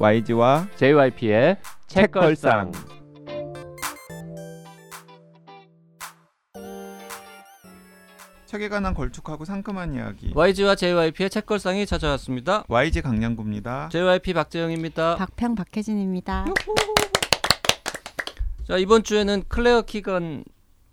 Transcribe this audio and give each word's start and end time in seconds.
YG와 0.00 0.68
JYP의 0.76 1.56
책걸상. 1.88 2.70
책에 8.46 8.68
관한 8.68 8.94
걸쭉하고 8.94 9.44
상큼한 9.44 9.94
이야기. 9.94 10.30
YG와 10.36 10.76
JYP의 10.76 11.30
책걸상이 11.30 11.84
찾아왔습니다. 11.84 12.62
YG 12.68 13.02
강량구입니다. 13.02 13.88
JYP 13.88 14.34
박재영입니다. 14.34 15.16
박평 15.16 15.56
박혜진입니다. 15.56 16.44
자 18.68 18.76
이번 18.76 19.02
주에는 19.02 19.42
클레어 19.48 19.82
키건 19.82 20.44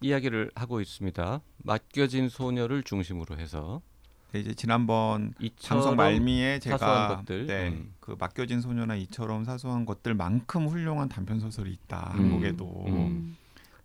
이야기를 0.02 0.50
하고 0.56 0.82
있습니다. 0.82 1.42
맡겨진 1.64 2.30
소녀를 2.30 2.82
중심으로 2.82 3.38
해서 3.38 3.82
네, 3.84 3.95
이제 4.34 4.54
지난번 4.54 5.34
방송 5.66 5.96
말미에 5.96 6.60
제가. 6.60 7.24
네, 7.28 7.70
음. 7.70 7.94
그 8.00 8.16
맡겨진 8.20 8.60
소녀나 8.62 8.96
이처럼 8.96 9.46
사소한 9.46 9.86
것들만큼 9.86 10.68
훌륭한 10.68 11.08
단편 11.10 11.40
소설이 11.40 11.72
있다. 11.72 12.12
음. 12.16 12.20
한국에도 12.20 12.86
음. 12.88 13.38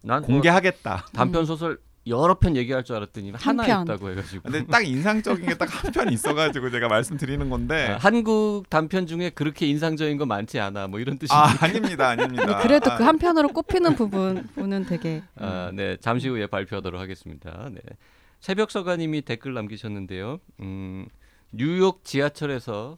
난 0.03 0.23
공개하겠다. 0.23 1.07
단편 1.13 1.45
소설 1.47 1.79
여러 2.07 2.35
편 2.39 2.57
얘기할 2.57 2.83
줄 2.83 2.97
알았더니 2.97 3.30
하나 3.37 3.63
편. 3.65 3.83
있다고 3.83 4.11
해가지고 4.11 4.43
근데 4.45 4.66
딱 4.66 4.85
인상적인 4.85 5.47
게 5.47 5.55
딱 5.55 5.69
한 5.69 5.93
편 5.93 6.11
있어가지고 6.11 6.71
제가 6.71 6.88
말씀드리는 6.88 7.49
건데 7.51 7.91
아, 7.91 7.99
한국 7.99 8.65
단편 8.71 9.07
중에 9.07 9.29
그렇게 9.30 9.66
인상적인 9.66 10.16
거 10.16 10.25
많지 10.25 10.59
않아 10.59 10.88
뭐 10.88 10.99
이런 10.99 11.19
뜻이 11.19 11.33
아 11.33 11.55
아닙니다 11.61 12.09
아닙니다. 12.09 12.59
그래도 12.63 12.91
그 12.97 13.05
아, 13.05 13.09
한편으로 13.09 13.49
꼽히는 13.49 13.95
부분은 13.95 14.87
되게 14.87 15.23
아, 15.37 15.71
네, 15.75 15.99
잠시 16.01 16.29
후에 16.29 16.47
발표하도록 16.47 16.99
하겠습니다. 16.99 17.69
네. 17.71 17.80
새벽 18.41 18.71
서가님이 18.71 19.23
댓글 19.23 19.53
남기셨는데요. 19.55 20.41
음, 20.60 21.07
뉴욕 21.52 22.05
지하철에서 22.05 22.96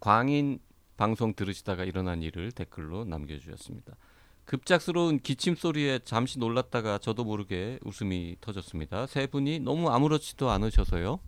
광인 0.00 0.60
방송 0.96 1.32
들으시다가 1.34 1.84
일어난 1.84 2.22
일을 2.22 2.52
댓글로 2.52 3.04
남겨주셨습니다. 3.04 3.96
급작스러운 4.44 5.20
기침 5.20 5.56
소리에 5.56 6.00
잠시 6.04 6.38
놀랐다가 6.38 6.98
저도 6.98 7.24
모르게 7.24 7.78
웃음이 7.84 8.36
터졌습니다. 8.40 9.06
세 9.06 9.26
분이 9.26 9.60
너무 9.60 9.90
아무렇지도 9.90 10.50
않으셔서요. 10.50 11.18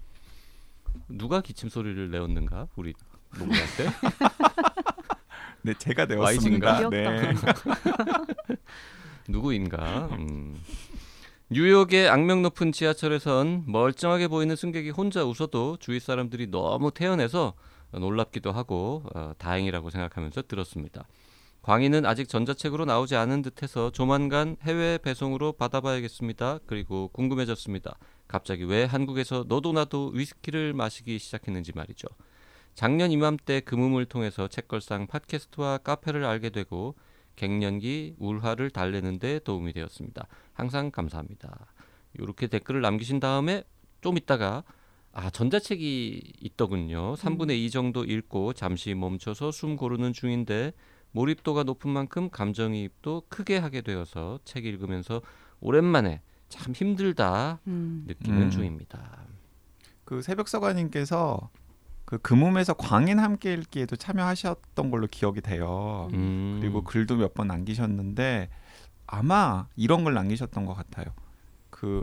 누가 1.09 1.41
기침 1.41 1.69
소리를 1.69 2.11
내었는가? 2.11 2.69
우리 2.77 2.95
녹음할 3.39 3.61
때? 3.77 3.87
네 5.63 5.75
제가? 5.75 6.07
내었습니다. 6.07 6.89
네. 6.91 7.33
누구인가? 9.29 10.09
음. 10.13 10.59
뉴욕의 11.53 12.09
악명 12.09 12.43
높은 12.43 12.71
지하철에선 12.71 13.65
멀쩡하게 13.67 14.29
보이는 14.29 14.55
승객이 14.55 14.91
혼자 14.91 15.25
웃어도 15.25 15.79
주위 15.81 15.99
사람들이 15.99 16.47
너무 16.47 16.93
태연해서 16.93 17.55
놀랍기도 17.91 18.53
하고 18.53 19.03
어, 19.17 19.33
다행이라고 19.37 19.91
생각하면서 19.91 20.43
들었습니다. 20.43 21.09
광희는 21.63 22.07
아직 22.07 22.29
전자책으로 22.29 22.85
나오지 22.85 23.17
않은 23.17 23.43
듯해서 23.43 23.91
조만간 23.91 24.59
해외 24.63 24.97
배송으로 24.99 25.55
받아봐야겠습니다. 25.55 26.61
그리고 26.67 27.09
궁금해졌습니다. 27.09 27.99
갑자기 28.29 28.63
왜 28.63 28.85
한국에서 28.85 29.45
너도 29.49 29.73
나도 29.73 30.13
위스키를 30.15 30.73
마시기 30.73 31.19
시작했는지 31.19 31.73
말이죠. 31.75 32.07
작년 32.75 33.11
이맘때 33.11 33.59
금음을 33.59 34.05
통해서 34.05 34.47
책걸상 34.47 35.09
팟캐스트와 35.09 35.79
카페를 35.79 36.25
알게 36.25 36.51
되고 36.51 36.95
갱년기 37.41 38.17
울화를 38.19 38.71
달래는 38.71 39.19
데 39.19 39.39
도움이 39.39 39.73
되었습니다. 39.73 40.27
항상 40.61 40.91
감사합니다. 40.91 41.67
이렇게 42.15 42.47
댓글을 42.47 42.81
남기신 42.83 43.19
다음에 43.21 43.65
좀 44.01 44.17
있다가 44.17 44.63
아 45.13 45.31
전자책이 45.31 46.35
있더군요. 46.41 47.15
3분의 47.17 47.57
2 47.59 47.71
정도 47.71 48.05
읽고 48.05 48.53
잠시 48.53 48.95
멈춰서 48.95 49.51
숨 49.51 49.77
고르는 49.77 50.13
중인데 50.13 50.73
몰입도가 51.13 51.65
높은 51.65 51.91
만큼 51.91 52.31
감정이입도 52.31 53.25
크게 53.29 53.59
하게 53.59 53.81
되어서 53.81 54.39
책 54.45 54.67
읽으면서 54.67 55.21
오랜만에 55.61 56.21
참 56.49 56.73
힘들다 56.73 57.61
음, 57.67 58.05
느끼는 58.07 58.43
음. 58.43 58.51
중입니다. 58.51 59.25
그 60.05 60.23
새벽 60.23 60.47
서가님께서 60.49 61.51
그 62.05 62.19
금음에서 62.19 62.75
광인 62.75 63.19
함께 63.19 63.53
읽기에도 63.55 63.97
참여하셨던 63.97 64.91
걸로 64.91 65.07
기억이 65.09 65.41
돼요. 65.41 66.09
음. 66.13 66.59
그리고 66.61 66.83
글도 66.83 67.17
몇 67.17 67.35
번 67.35 67.49
남기셨는데 67.49 68.49
아마 69.11 69.67
이런 69.77 70.05
걸 70.05 70.15
남기셨던 70.15 70.65
것 70.67 70.75
같아요. 70.75 71.07
그 71.71 72.03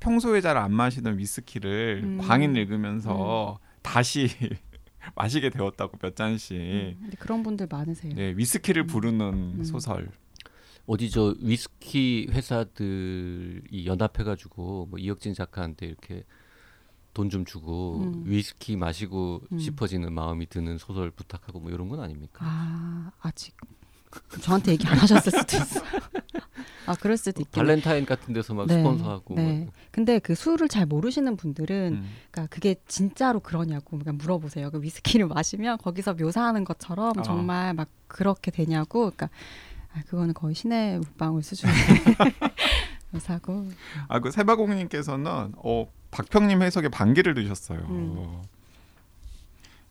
평소에 0.00 0.40
잘 0.40 0.56
안 0.56 0.72
마시던 0.72 1.18
위스키를 1.18 2.00
음. 2.04 2.18
광인 2.18 2.56
읽으면서 2.56 3.58
다시 3.82 4.28
마시게 5.14 5.50
되었다고 5.50 5.98
몇 5.98 6.16
잔씩. 6.16 6.56
음, 6.56 7.10
그런 7.18 7.42
분들 7.42 7.68
많으세요. 7.70 8.14
네, 8.14 8.34
위스키를 8.36 8.82
음. 8.84 8.86
부르는 8.86 9.32
음. 9.58 9.64
소설. 9.64 10.10
어디 10.86 11.08
저 11.10 11.34
위스키 11.40 12.28
회사들이 12.30 13.86
연합해가지고 13.86 14.86
뭐 14.90 14.98
이혁진 14.98 15.32
작가한테 15.34 15.86
이렇게 15.86 16.24
돈 17.14 17.30
좀 17.30 17.44
주고 17.44 18.00
음. 18.02 18.22
위스키 18.26 18.76
마시고 18.76 19.42
음. 19.52 19.58
싶어지는 19.58 20.12
마음이 20.12 20.46
드는 20.48 20.78
소설 20.78 21.10
부탁하고 21.12 21.60
뭐 21.60 21.70
이런 21.70 21.88
건 21.88 22.00
아닙니까? 22.00 22.40
아 22.44 23.12
아직 23.20 23.56
저한테 24.40 24.72
얘기 24.72 24.86
안 24.86 24.98
하셨을 24.98 25.32
수도 25.32 25.56
있어. 25.56 25.80
아 26.86 26.94
그럴 27.00 27.16
수도 27.16 27.40
있겠네. 27.40 27.66
발렌타인 27.66 28.06
같은 28.06 28.34
데서 28.34 28.54
막 28.54 28.66
네, 28.66 28.74
스폰서하고 28.74 29.34
네. 29.36 29.42
뭐. 29.64 29.72
근데 29.90 30.18
그 30.18 30.34
술을 30.34 30.68
잘 30.68 30.86
모르시는 30.86 31.36
분들은 31.36 31.94
음. 31.94 32.10
그러니까 32.30 32.54
그게 32.54 32.76
진짜로 32.86 33.40
그러냐고 33.40 33.98
그냥 33.98 34.18
물어보세요. 34.18 34.70
그 34.70 34.82
위스키를 34.82 35.26
마시면 35.28 35.78
거기서 35.78 36.14
묘사하는 36.14 36.64
것처럼 36.64 37.18
어. 37.18 37.22
정말 37.22 37.74
막 37.74 37.88
그렇게 38.06 38.50
되냐고. 38.50 39.10
그러니까 39.10 39.30
아, 39.94 40.02
그거는 40.08 40.34
거의 40.34 40.54
신의 40.54 40.98
물방울 40.98 41.42
수준의 41.42 41.74
묘사고. 43.12 43.68
아, 44.08 44.18
그 44.20 44.30
세바공님께서는 44.30 45.54
어, 45.56 45.86
박평님 46.10 46.62
해석에 46.62 46.88
반기를 46.88 47.34
드셨어요. 47.34 47.80
음. 47.88 48.42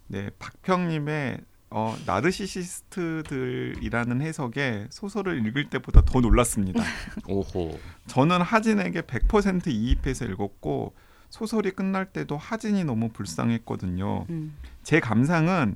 네, 0.07 0.29
박평님의 0.37 1.39
어, 1.75 1.97
나르시시스트들이라는 2.05 4.21
해석에 4.21 4.85
소설을 4.91 5.43
읽을 5.47 5.71
때보다 5.71 6.03
더 6.05 6.21
놀랐습니다. 6.21 6.83
오호. 7.27 7.79
저는 8.05 8.41
하진에게 8.41 9.01
100% 9.01 9.69
이입해서 9.69 10.25
읽었고 10.25 10.93
소설이 11.31 11.71
끝날 11.71 12.05
때도 12.05 12.37
하진이 12.37 12.83
너무 12.83 13.09
불쌍했거든요. 13.09 14.27
음. 14.29 14.55
제 14.83 14.99
감상은 14.99 15.75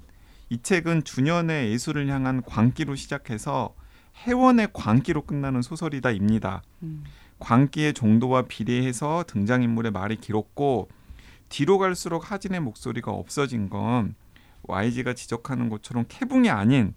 이 0.50 0.62
책은 0.62 1.04
주년의 1.04 1.72
예술을 1.72 2.08
향한 2.10 2.44
광기로 2.44 2.94
시작해서 2.94 3.74
해원의 4.18 4.68
광기로 4.74 5.24
끝나는 5.24 5.64
소설이다입니다. 5.64 6.62
음. 6.84 7.06
광기의 7.40 7.96
정도와 7.96 8.44
비례해서 8.44 9.24
등장인물의 9.26 9.94
말이 9.94 10.18
길었고 10.18 10.90
뒤로 11.50 11.80
갈수록 11.80 12.32
하진의 12.32 12.60
목소리가 12.60 13.12
없어진 13.12 13.72
건 13.72 14.14
YG가 14.68 15.14
지적하는 15.14 15.70
것처럼 15.70 16.06
캐붕이 16.08 16.50
아닌 16.50 16.94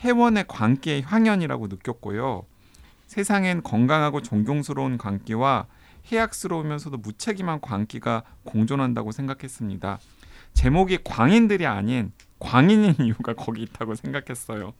해원의 0.00 0.46
광기의 0.48 1.02
향연이라고 1.02 1.66
느꼈고요. 1.68 2.46
세상엔 3.06 3.62
건강하고 3.62 4.22
존경스러운 4.22 4.96
광기와 4.96 5.66
해악스러우면서도 6.06 6.96
무책임한 6.98 7.60
광기가 7.60 8.24
공존한다고 8.44 9.12
생각했습니다. 9.12 9.98
제목이 10.54 10.98
광인들이 11.04 11.66
아닌 11.66 12.12
광인인 12.38 12.94
이유가 13.04 13.34
거기 13.34 13.62
있다고 13.62 13.94
생각했어요. 13.94 14.72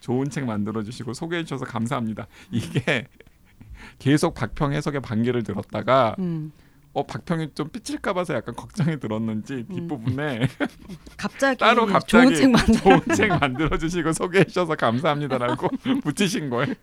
좋은 0.00 0.30
책 0.30 0.44
만들어 0.44 0.82
주시고 0.82 1.12
소개해 1.12 1.44
주셔서 1.44 1.64
감사합니다. 1.64 2.26
이게 2.50 3.08
계속 3.98 4.34
박평 4.34 4.72
해석의 4.72 5.00
반기를 5.00 5.42
들었다가 5.42 6.14
음. 6.18 6.52
어 6.94 7.04
박평이 7.06 7.50
좀 7.54 7.68
삐칠까 7.68 8.12
봐서 8.12 8.34
약간 8.34 8.54
걱정이 8.56 8.98
들었는지 8.98 9.64
뒷부분에 9.72 10.40
갑자기 11.16 11.58
따로 11.58 11.82
좋은 11.82 11.92
갑자기 11.92 12.36
책 12.36 12.50
만들. 12.50 12.74
좋은 12.74 13.00
책 13.14 13.28
만들어 13.28 13.78
주시고 13.78 14.12
소개해 14.12 14.44
주셔서 14.44 14.74
감사합니다라고 14.74 15.68
붙이신 16.02 16.50
거예요. 16.50 16.74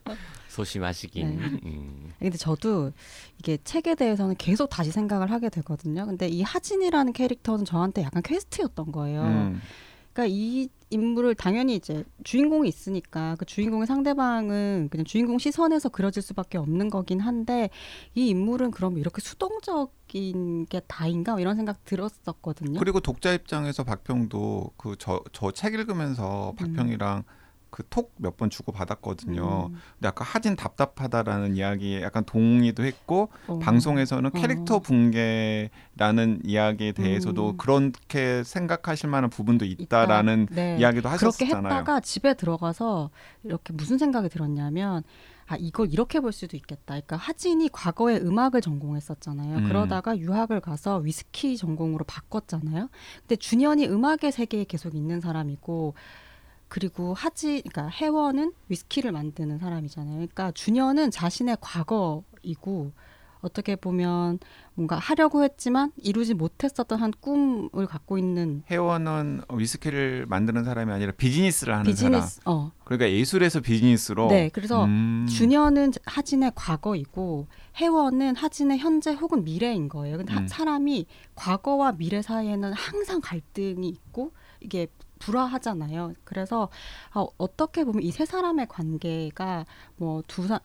소심하시긴. 0.47 1.37
네. 1.37 1.45
음. 1.65 2.13
근데 2.19 2.37
저도 2.37 2.91
이게 3.39 3.57
책에 3.63 3.95
대해서는 3.95 4.35
계속 4.37 4.69
다시 4.69 4.91
생각을 4.91 5.29
하게 5.31 5.49
되거든요. 5.49 6.05
근데 6.05 6.27
이 6.27 6.41
하진이라는 6.43 7.11
캐릭터는 7.11 7.65
저한테 7.65 8.03
약간 8.03 8.23
퀘스트였던 8.23 8.91
거예요. 8.93 9.21
음. 9.23 9.61
그러니까 10.15 10.25
이 10.33 10.69
인물을 10.91 11.35
당연히 11.35 11.75
이제 11.75 12.05
주인공이 12.23 12.69
있으니까 12.69 13.35
그 13.37 13.43
주인공의 13.43 13.85
상대방은 13.85 14.87
그냥 14.89 15.03
주인공 15.03 15.37
시선에서 15.39 15.89
그려질 15.89 16.21
수밖에 16.23 16.57
없는 16.57 16.89
거긴 16.89 17.19
한데 17.19 17.69
이 18.13 18.29
인물은 18.29 18.71
그럼 18.71 18.97
이렇게 18.97 19.19
수동적인 19.21 20.67
게 20.67 20.79
다인가 20.87 21.37
이런 21.39 21.57
생각 21.57 21.83
들었었거든요. 21.83 22.79
그리고 22.79 23.01
독자 23.01 23.33
입장에서 23.33 23.83
박평도 23.83 24.71
그 24.77 24.95
저 24.97 25.21
저 25.33 25.51
책 25.51 25.73
읽으면서 25.73 26.53
박평이랑 26.57 27.23
그 27.75 27.83
톡 27.89 28.13
몇 28.21 28.37
번 28.37 28.49
주고 28.49 28.71
받았거든요. 28.71 29.67
음. 29.69 29.75
근데 29.95 30.07
아까 30.07 30.23
하진 30.23 30.55
답답하다라는 30.55 31.57
이야기에 31.57 32.01
약간 32.03 32.23
동의도 32.23 32.85
했고 32.85 33.29
어. 33.47 33.59
방송에서는 33.59 34.31
캐릭터 34.31 34.75
어. 34.75 34.79
붕괴라는 34.79 36.41
이야기에 36.45 36.93
대해서도 36.93 37.51
음. 37.51 37.57
그렇게 37.57 38.43
생각하실 38.45 39.09
만한 39.09 39.29
부분도 39.29 39.65
있다라는 39.65 40.43
있다. 40.43 40.55
네. 40.55 40.77
이야기도 40.79 41.09
그렇게 41.09 41.45
하셨잖아요. 41.45 41.65
했다가 41.65 41.99
집에 41.99 42.33
들어가서 42.33 43.09
이렇게 43.43 43.73
무슨 43.73 43.97
생각이 43.97 44.29
들었냐면 44.29 45.03
아 45.47 45.57
이걸 45.57 45.91
이렇게 45.91 46.21
볼 46.21 46.31
수도 46.31 46.55
있겠다. 46.55 46.93
그러니까 46.95 47.17
하진이 47.17 47.69
과거에 47.73 48.17
음악을 48.17 48.61
전공했었잖아요. 48.61 49.57
음. 49.57 49.67
그러다가 49.67 50.17
유학을 50.17 50.61
가서 50.61 50.97
위스키 50.99 51.57
전공으로 51.57 52.05
바꿨잖아요. 52.05 52.89
근데 53.19 53.35
준현이 53.35 53.87
음악의 53.87 54.31
세계에 54.31 54.63
계속 54.63 54.95
있는 54.95 55.19
사람이고 55.19 55.93
그리고 56.75 57.13
하지 57.13 57.61
그러니까 57.65 57.87
혜원은 57.87 58.51
위스키를 58.67 59.13
만드는 59.13 59.59
사람이잖아요. 59.59 60.15
그러니까 60.15 60.51
준현은 60.51 61.09
자신의 61.09 61.55
과거이고 61.61 62.91
어떻게 63.39 63.77
보면 63.77 64.39
뭔가 64.73 64.97
하려고 64.97 65.45
했지만 65.45 65.93
이루지 65.95 66.33
못했었던 66.33 66.99
한 66.99 67.13
꿈을 67.21 67.85
갖고 67.87 68.17
있는 68.17 68.63
회원은 68.69 69.43
위스키를 69.53 70.25
만드는 70.27 70.65
사람이 70.65 70.91
아니라 70.91 71.13
비즈니스를 71.13 71.73
하는 71.73 71.95
사람. 71.95 72.11
비즈니스 72.19 72.41
어 72.43 72.73
그러니까 72.83 73.09
예술에서 73.09 73.61
비즈니스로. 73.61 74.27
네, 74.27 74.49
그래서 74.51 74.83
음. 74.83 75.27
준현은 75.29 75.93
하진의 76.03 76.51
과거이고 76.55 77.47
혜원은 77.77 78.35
하진의 78.35 78.79
현재 78.79 79.13
혹은 79.13 79.45
미래인 79.45 79.87
거예요. 79.87 80.17
근데 80.17 80.33
하- 80.33 80.41
음. 80.41 80.47
사람이 80.49 81.05
과거와 81.35 81.93
미래 81.93 82.21
사이에는 82.21 82.73
항상 82.73 83.21
갈등이 83.21 83.87
있고 83.87 84.33
이게 84.59 84.87
불화하잖아요. 85.19 86.13
그래서 86.23 86.69
아, 87.11 87.25
어떻게 87.37 87.83
보면 87.83 88.01
이 88.03 88.11
세 88.11 88.25
사람의 88.25 88.67
관계가 88.67 89.65
뭐 89.97 90.15
뭐두각 90.15 90.63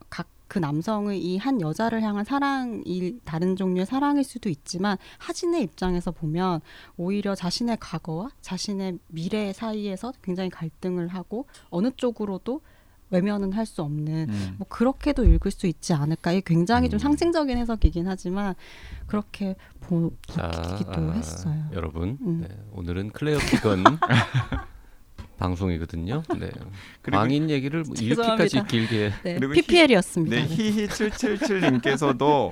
그 0.48 0.58
남성의 0.58 1.20
이 1.22 1.38
한 1.38 1.60
여자를 1.60 2.02
향한 2.02 2.24
사랑이 2.24 3.18
다른 3.24 3.54
종류의 3.56 3.86
사랑일 3.86 4.24
수도 4.24 4.48
있지만 4.48 4.98
하진의 5.18 5.62
입장에서 5.62 6.10
보면 6.10 6.60
오히려 6.96 7.34
자신의 7.36 7.78
과거와 7.80 8.30
자신의 8.40 8.98
미래 9.08 9.52
사이에서 9.52 10.12
굉장히 10.22 10.50
갈등을 10.50 11.08
하고 11.08 11.46
어느 11.70 11.90
쪽으로도 11.96 12.60
외면은 13.10 13.52
할 13.52 13.66
수 13.66 13.82
없는 13.82 14.30
음. 14.30 14.54
뭐 14.58 14.66
그렇게도 14.68 15.24
읽을 15.24 15.50
수 15.50 15.66
있지 15.66 15.92
않을까. 15.92 16.32
이게 16.32 16.40
굉장히 16.44 16.88
좀 16.88 16.96
음. 16.96 17.00
상징적인 17.00 17.58
해석이긴 17.58 18.06
하지만 18.08 18.54
그렇게 19.06 19.54
보, 19.80 20.12
자, 20.26 20.50
보기도 20.50 20.92
아, 20.92 21.12
했어요. 21.12 21.64
여러분, 21.72 22.16
음. 22.22 22.46
네, 22.48 22.56
오늘은 22.72 23.10
클레어 23.10 23.38
피건 23.38 23.84
방송이거든요. 25.38 26.22
네. 26.38 26.50
광인 27.10 27.48
얘기를 27.50 27.82
뭐 27.82 27.94
이렇게까지. 27.98 28.64
길게 28.66 29.12
네, 29.24 29.38
PPL이었습니다. 29.38 30.36
네, 30.36 30.46
히히777님께서도 30.48 32.50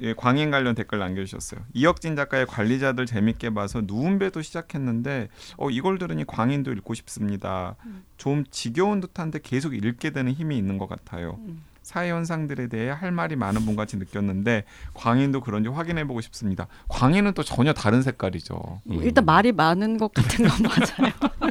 예, 0.00 0.14
광인 0.14 0.50
관련 0.50 0.74
댓글 0.74 0.98
남겨주셨어요. 0.98 1.60
이혁진 1.74 2.16
작가의 2.16 2.46
관리자들 2.46 3.06
재밌게 3.06 3.50
봐서 3.50 3.82
누운배도 3.84 4.42
시작했는데 4.42 5.28
어, 5.56 5.70
이걸 5.70 5.98
들으니 5.98 6.24
광인도 6.26 6.72
읽고 6.72 6.94
싶습니다. 6.94 7.76
좀 8.16 8.44
지겨운 8.50 9.00
듯한데 9.00 9.40
계속 9.42 9.74
읽게 9.74 10.10
되는 10.10 10.32
힘이 10.32 10.56
있는 10.56 10.78
것 10.78 10.88
같아요. 10.88 11.38
음. 11.40 11.62
사회 11.82 12.10
현상들에 12.10 12.68
대해 12.68 12.90
할 12.90 13.10
말이 13.10 13.36
많은 13.36 13.64
분 13.64 13.74
같이 13.74 13.96
느꼈는데 13.96 14.64
광인도 14.94 15.40
그런지 15.40 15.68
확인해 15.68 16.06
보고 16.06 16.20
싶습니다. 16.20 16.68
광인은 16.88 17.34
또 17.34 17.42
전혀 17.42 17.72
다른 17.72 18.02
색깔이죠. 18.02 18.80
뭐 18.84 19.02
일단 19.02 19.24
말이 19.24 19.50
많은 19.50 19.98
것 19.98 20.12
같은 20.12 20.46
건 20.46 20.58
맞아요. 20.62 21.12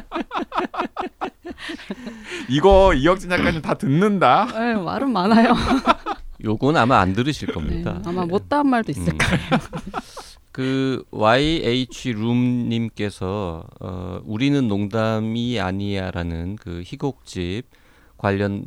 이거 2.48 2.94
이혁진 2.94 3.28
작가님 3.28 3.60
다 3.60 3.74
듣는다. 3.74 4.46
네, 4.46 4.74
말은 4.74 5.12
많아요. 5.12 5.54
요건 6.44 6.76
아마 6.76 7.00
안 7.00 7.12
들으실 7.12 7.48
네, 7.48 7.52
겁니다. 7.54 8.02
아마 8.04 8.22
네. 8.22 8.26
못다한 8.28 8.68
말도 8.68 8.92
있을 8.92 9.12
음. 9.12 9.18
거예요. 9.18 9.40
그 10.52 11.04
YH 11.10 12.12
룸님께서 12.12 13.64
어, 13.80 14.20
우리는 14.24 14.66
농담이 14.66 15.60
아니야라는 15.60 16.56
그 16.56 16.82
희곡집 16.84 17.62
관련 18.18 18.64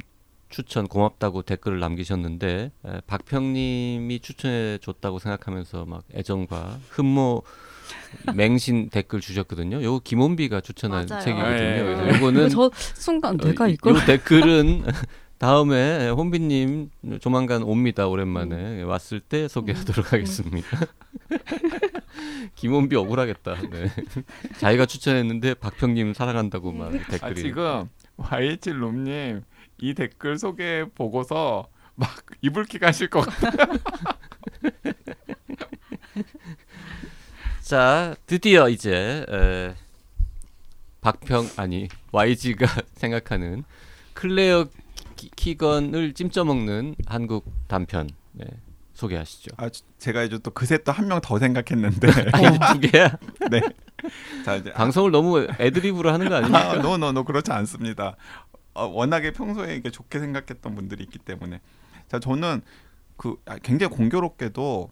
추천 0.49 0.87
고맙다고 0.87 1.41
댓글을 1.41 1.79
남기셨는데 1.79 2.71
에, 2.85 3.01
박평님이 3.07 4.19
추천해 4.21 4.77
줬다고 4.79 5.19
생각하면서 5.19 5.85
막 5.85 6.03
애정과 6.13 6.79
흠모 6.89 7.41
맹신 8.35 8.89
댓글 8.89 9.19
주셨거든요. 9.19 9.81
요거 9.83 10.01
김원비가 10.03 10.61
추천한 10.61 11.07
맞아요. 11.09 11.23
책이거든요. 11.23 11.57
네. 11.57 11.83
그래서 11.83 12.17
요거는 12.17 12.49
저 12.49 12.69
순간 12.73 13.37
내가 13.37 13.65
어, 13.65 13.67
이걸 13.67 13.95
요 13.95 13.99
댓글은 14.05 14.85
다음에 15.43 16.07
혼비님 16.07 16.89
조만간 17.19 17.63
옵니다 17.63 18.07
오랜만에 18.07 18.81
음. 18.81 18.87
왔을 18.87 19.19
때 19.19 19.49
소개하도록 19.49 20.13
하겠습니다. 20.13 20.69
김원비 22.55 22.95
억울하겠다. 22.95 23.55
네. 23.69 23.91
자기가 24.59 24.85
추천했는데 24.85 25.55
박평님 25.55 26.13
사랑한다고 26.13 26.71
막 26.71 26.91
댓글이. 26.91 27.19
아, 27.21 27.33
지금 27.33 27.89
YH 28.15 28.69
롬님 28.69 29.43
이 29.81 29.93
댓글 29.93 30.37
소개 30.37 30.85
보고서 30.95 31.67
막 31.95 32.09
이불킥 32.41 32.81
하실 32.81 33.09
것 33.09 33.27
같아요. 33.27 33.77
자 37.59 38.15
드디어 38.25 38.69
이제 38.69 39.25
에, 39.27 39.75
박평 41.01 41.49
아니 41.57 41.89
YG가 42.13 42.65
생각하는 42.93 43.65
클레어 44.13 44.69
키- 45.15 45.29
키건을 45.35 46.13
찜쪄 46.13 46.43
먹는 46.45 46.95
한국 47.05 47.45
단편 47.67 48.09
네, 48.33 48.45
소개하시죠. 48.93 49.55
아, 49.57 49.69
저- 49.69 49.83
제가 49.99 50.23
이제 50.23 50.37
또 50.39 50.51
그새 50.51 50.77
또 50.79 50.91
한 50.91 51.07
명 51.07 51.19
더 51.21 51.39
생각했는데. 51.39 52.07
아니 52.33 52.59
두 52.81 52.89
개야. 52.91 53.17
네. 53.51 53.61
자 54.45 54.55
이제 54.55 54.71
방송을 54.73 55.11
너무 55.11 55.47
애드립으로 55.59 56.11
하는 56.11 56.27
거 56.29 56.35
아닙니까? 56.35 56.71
아, 56.71 56.75
no 56.75 56.91
no 56.91 57.07
no 57.07 57.23
그렇지 57.23 57.51
않습니다. 57.51 58.15
어, 58.73 58.85
워낙에 58.85 59.31
평소에 59.33 59.75
이게 59.75 59.89
좋게 59.91 60.19
생각했던 60.19 60.75
분들이 60.75 61.03
있기 61.03 61.19
때문에 61.19 61.61
자 62.07 62.19
저는 62.19 62.61
그 63.17 63.35
아, 63.45 63.57
굉장히 63.57 63.95
공교롭게도 63.95 64.89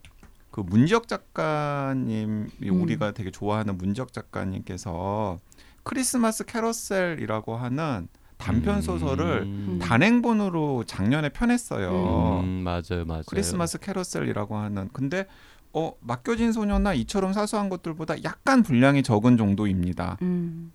그 0.51 0.61
문지혁 0.61 1.07
작가님이 1.07 2.45
음. 2.69 2.81
우리가 2.81 3.11
되게 3.11 3.31
좋아하는 3.31 3.77
문지혁 3.77 4.13
작가님께서 4.13 5.37
크리스마스 5.83 6.45
캐러셀이라고 6.45 7.55
하는 7.57 8.07
단편 8.41 8.81
소설을 8.81 9.43
음. 9.43 9.79
단행본으로 9.81 10.83
작년에 10.85 11.29
펴냈어요. 11.29 12.41
음, 12.43 12.63
맞아요, 12.63 13.05
맞아요. 13.05 13.23
크리스마스 13.27 13.77
캐러셀이라고 13.77 14.57
하는 14.57 14.89
근데 14.91 15.27
어 15.73 15.93
맡겨진 16.01 16.51
소녀나 16.51 16.93
이처럼 16.93 17.33
사소한 17.33 17.69
것들보다 17.69 18.23
약간 18.23 18.63
분량이 18.63 19.03
적은 19.03 19.37
정도입니다. 19.37 20.17
음, 20.23 20.73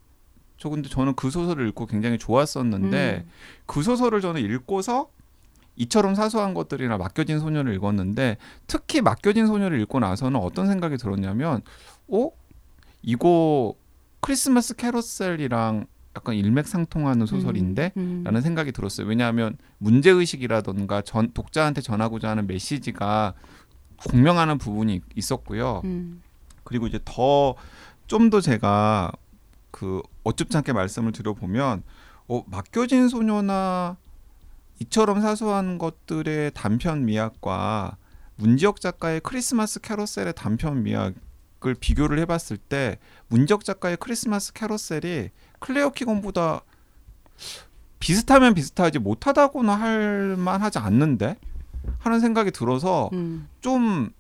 저 0.57 0.69
근데 0.69 0.89
저는 0.89 1.15
그 1.17 1.31
소설을 1.31 1.69
읽고 1.69 1.87
굉장히 1.87 2.19
좋았었는데 2.19 3.25
음. 3.27 3.31
그 3.67 3.83
소설을 3.83 4.21
저는 4.21 4.41
읽고서 4.41 5.09
이처럼 5.75 6.15
사소한 6.15 6.55
것들이나 6.55 6.97
맡겨진 6.97 7.41
소녀를 7.41 7.75
읽었는데 7.75 8.39
특히 8.67 9.03
맡겨진 9.03 9.47
소녀를 9.47 9.81
읽고 9.83 9.99
나서는 9.99 10.41
어떤 10.41 10.67
생각이 10.69 10.97
들었냐면 10.97 11.61
어 12.09 12.31
이거 13.03 13.75
크리스마스 14.21 14.75
캐러셀이랑 14.75 15.87
약간 16.17 16.35
일맥상통하는 16.35 17.27
소설인데 17.27 17.93
음, 17.97 18.01
음. 18.01 18.25
라는 18.25 18.41
생각이 18.41 18.73
들었어요. 18.73 19.07
왜냐하면 19.07 19.57
문제 19.79 20.11
의식이라던가 20.11 21.03
전 21.03 21.33
독자한테 21.33 21.83
전하고자 21.83 22.31
하는 22.31 22.47
메시지가 22.47 23.35
공명하는 24.09 24.59
부분이 24.59 25.03
있었고요. 25.15 25.83
음, 25.85 26.23
그리고 26.65 26.87
이제 26.87 26.99
더 27.05 27.55
좀 28.07 28.31
더 28.31 28.41
제가 28.41 29.13
그 29.71 30.01
어줍지 30.25 30.57
않게 30.59 30.73
말씀을 30.73 31.13
드려보면 31.13 31.83
어, 32.29 32.43
맡겨진 32.47 33.09
소녀나 33.09 33.97
이처럼 34.81 35.21
사소한 35.21 35.79
것들의 35.79 36.53
단편 36.55 37.05
미학과 37.05 37.97
문지혁 38.37 38.81
작가의 38.81 39.21
크리스마스 39.21 39.81
캐러셀의 39.81 40.35
단편 40.37 40.83
미학 40.83 41.15
을 41.67 41.75
비교를 41.75 42.19
해봤을 42.21 42.57
때 42.57 42.99
문지혁 43.29 43.65
작가의 43.65 43.97
크리스마스 43.99 44.53
캐러셀이 44.53 45.31
클레어 45.59 45.91
키건보다 45.91 46.63
비슷하면 47.99 48.55
비슷하지 48.55 48.99
못하다고는 48.99 49.75
할 49.75 50.37
만하지 50.37 50.79
않는데? 50.79 51.37
하는 51.99 52.21
생각이 52.21 52.51
들어서 52.51 53.11
음, 53.13 53.49
좀 53.61 54.11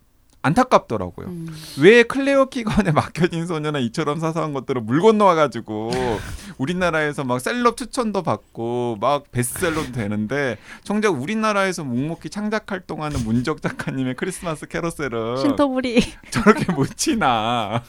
안타깝더라고요. 0.47 1.27
음. 1.27 1.49
왜 1.81 2.05
클레어 2.05 2.47
키건의 2.47 2.93
맡겨진 2.93 3.47
소녀나 3.47 3.81
이처럼 3.81 4.21
사소한 4.21 4.53
것들을 4.53 4.81
물 4.83 5.01
건너와가지고 5.01 5.91
우리나라에서 6.59 7.25
막 7.25 7.41
셀럽 7.41 7.77
추천도 7.77 8.23
받고 8.23 8.99
막 9.01 9.31
베스트셀러도 9.33 9.93
되는데 9.93 10.57
정작 10.85 11.21
우리나라에서 11.21 11.83
묵묵히 11.85 12.31
창작 12.31 12.71
활동하는 12.71 13.25
문지혁 13.25 13.61
작가님의 13.61 14.15
크리스마스 14.15 14.67
캐러셀은 14.67 15.39
신토불이 15.43 16.01
저렇게 16.31 16.73
못 16.73 16.97
치나 16.97 17.83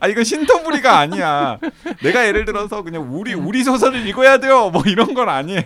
아 0.00 0.08
이건 0.08 0.24
신토불이가 0.24 0.98
아니야. 0.98 1.58
내가 2.02 2.26
예를 2.26 2.44
들어서 2.44 2.82
그냥 2.82 3.14
우리 3.14 3.34
우리 3.34 3.62
소설을 3.62 4.06
읽어야 4.08 4.38
돼요. 4.38 4.70
뭐 4.70 4.82
이런 4.86 5.14
건 5.14 5.28
아니에요. 5.28 5.62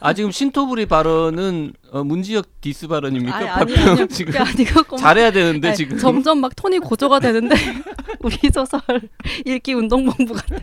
아 0.00 0.12
지금 0.12 0.30
신토불이 0.30 0.86
발언은 0.86 1.72
어, 1.90 2.04
문지역 2.04 2.60
디스 2.60 2.88
발언입니까? 2.88 3.36
아니 3.36 3.48
아니 3.48 3.74
박병 3.74 3.98
아니 3.98 4.08
지금 4.08 4.40
아니고 4.40 4.96
잘해야 4.98 5.30
되는데 5.30 5.68
아니, 5.68 5.76
지금 5.76 5.98
점점 5.98 6.40
막 6.40 6.54
톤이 6.54 6.80
고조가 6.80 7.20
되는데 7.20 7.54
우리 8.20 8.36
소설 8.52 8.80
읽기 9.46 9.74
운동본부 9.74 10.34
같아. 10.34 10.56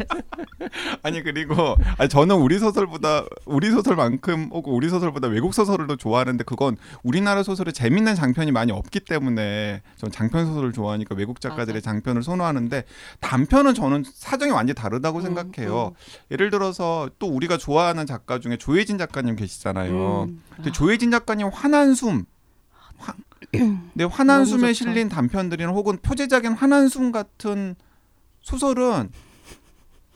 아니 1.04 1.24
그리고 1.24 1.76
아니, 1.98 2.10
저는 2.10 2.36
우리 2.36 2.60
소설보다 2.60 3.26
우리 3.46 3.72
소설만큼 3.72 4.50
혹은 4.52 4.74
우리 4.74 4.90
소설보다 4.90 5.28
외국 5.28 5.54
소설을 5.54 5.88
더 5.88 5.96
좋아하는데 5.96 6.44
그건 6.44 6.78
우리나라 7.04 7.44
소설에 7.44 7.72
재밌는 7.72 8.16
장편이 8.16 8.52
많이 8.52 8.72
없기 8.72 9.02
때문에 9.02 9.82
전 9.98 10.12
장편 10.12 10.46
소설을 10.48 10.74
좋아하니까 10.74 11.16
외국 11.16 11.42
작가들의 11.42 11.76
맞아. 11.76 11.92
장편을 11.92 12.24
선호하는데 12.24 12.84
단편은 13.20 13.74
저는 13.74 14.04
사정이 14.14 14.52
완전히 14.52 14.76
다르다고 14.76 15.20
음, 15.20 15.24
생각해요. 15.24 15.94
음. 15.96 16.32
예를 16.32 16.50
들어서 16.50 17.10
또 17.20 17.28
우리가 17.28 17.58
좋아하는 17.58 18.06
작가 18.06 18.40
중에 18.40 18.58
조혜진 18.58 18.98
작가님 18.98 19.36
계시잖아요. 19.36 20.24
음. 20.30 20.42
근데 20.56 20.72
조혜진 20.72 21.12
작가님 21.16 21.48
환한숨 21.48 22.26
화, 22.98 23.14
네, 23.94 24.04
환한숨에 24.04 24.62
너무 24.62 24.74
좋죠. 24.74 24.74
실린 24.74 25.08
단편들이나 25.08 25.72
혹은 25.72 25.98
표제작인 26.02 26.52
환한숨 26.54 27.12
같은 27.14 27.76
소설은 28.42 29.10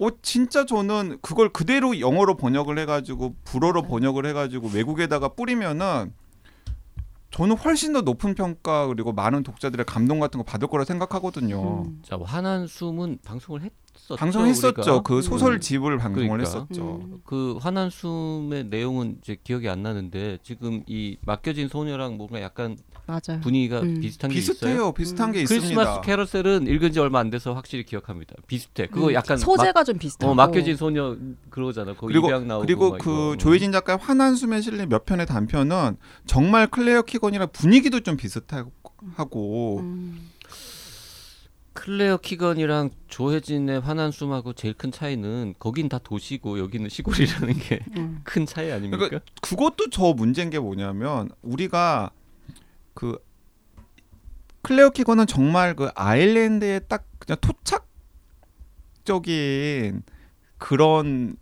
어 0.01 0.07
진짜 0.21 0.65
저는 0.65 1.19
그걸 1.21 1.49
그대로 1.49 1.99
영어로 1.99 2.35
번역을 2.35 2.77
해가지고 2.79 3.35
불어로. 3.45 3.83
번역을 3.83 4.25
해가지고 4.25 4.69
외국에다가 4.73 5.29
뿌리면은 5.29 6.13
저는 7.31 7.55
훨씬 7.57 7.93
더 7.93 8.01
높은 8.01 8.33
평가 8.35 8.87
그리고 8.87 9.13
많은 9.13 9.43
독자들의 9.43 9.85
감동 9.85 10.19
같은 10.19 10.37
거 10.37 10.43
받을 10.43 10.67
거라 10.67 10.83
생각하거든요. 10.83 11.83
음. 11.85 12.01
자 12.03 12.17
환한 12.21 12.67
숨은 12.67 13.19
방송을 13.23 13.61
했 13.61 13.71
었죠. 14.05 14.15
방송했었죠. 14.15 14.81
우리가. 14.81 15.01
그 15.03 15.21
소설 15.21 15.53
음. 15.53 15.59
집을 15.59 15.97
방송을 15.97 16.27
그러니까. 16.27 16.49
했었죠. 16.49 17.01
음. 17.03 17.21
그 17.25 17.57
환한 17.61 17.89
숨의 17.89 18.65
내용은 18.65 19.17
이제 19.21 19.37
기억이 19.43 19.69
안 19.69 19.83
나는데 19.83 20.39
지금 20.43 20.83
이 20.87 21.17
맡겨진 21.25 21.67
소녀랑 21.67 22.17
뭔가 22.17 22.41
약간 22.41 22.77
맞아요. 23.05 23.39
분위기가 23.41 23.79
음. 23.81 23.99
비슷한 23.99 24.29
게 24.29 24.37
있어요. 24.37 24.53
비슷해요. 24.53 24.91
비슷한 24.93 25.29
음. 25.29 25.33
게 25.33 25.43
크리스마스 25.43 25.73
있습니다. 25.73 26.01
캐러셀은 26.01 26.67
읽은 26.67 26.91
지 26.91 26.99
얼마 26.99 27.19
안 27.19 27.29
돼서 27.29 27.53
확실히 27.53 27.83
기억합니다. 27.83 28.35
비슷해. 28.47 28.87
그거 28.87 29.07
음. 29.07 29.13
약간 29.13 29.37
소재가 29.37 29.83
좀 29.83 29.95
막, 29.95 29.99
비슷하고 29.99 30.31
어, 30.31 30.35
맡겨진 30.35 30.75
소녀 30.75 31.15
그러잖아. 31.49 31.95
거 31.95 32.07
그리고 32.07 32.27
그리고 32.61 32.91
막 32.91 33.00
그 33.00 33.09
이거. 33.09 33.35
조해진 33.37 33.71
작가의 33.71 33.97
환한 33.99 34.39
숨에 34.39 34.61
실린 34.61 34.89
몇 34.89 35.05
편의 35.05 35.25
단편은 35.25 35.97
정말 36.25 36.67
클레어 36.67 37.01
키건이랑 37.01 37.49
분위기도 37.51 37.99
좀 38.01 38.15
비슷하고 38.15 39.79
음. 39.79 40.29
클레어 41.79 42.17
키건이랑 42.17 42.89
조해진의 43.07 43.79
환한 43.79 44.11
숨하고 44.11 44.51
제일 44.51 44.73
큰 44.73 44.91
차이는 44.91 45.53
거긴 45.59 45.87
다 45.87 45.97
도시고 45.97 46.59
여기는 46.59 46.89
시골이라는 46.89 47.53
게 47.53 47.79
큰 48.25 48.41
음. 48.41 48.45
차이 48.45 48.69
아닙니까? 48.69 48.97
그러니까 48.97 49.21
그것도 49.41 49.89
저 49.89 50.11
문제인 50.11 50.49
게 50.49 50.59
뭐냐면 50.59 51.29
우리가 51.41 52.11
그 52.93 53.17
클레어 54.63 54.89
키건은 54.89 55.25
정말 55.25 55.73
그 55.73 55.89
아일랜드에 55.95 56.79
딱 56.79 57.05
그냥 57.17 57.37
토착적인 59.05 60.03
그런 60.57 61.37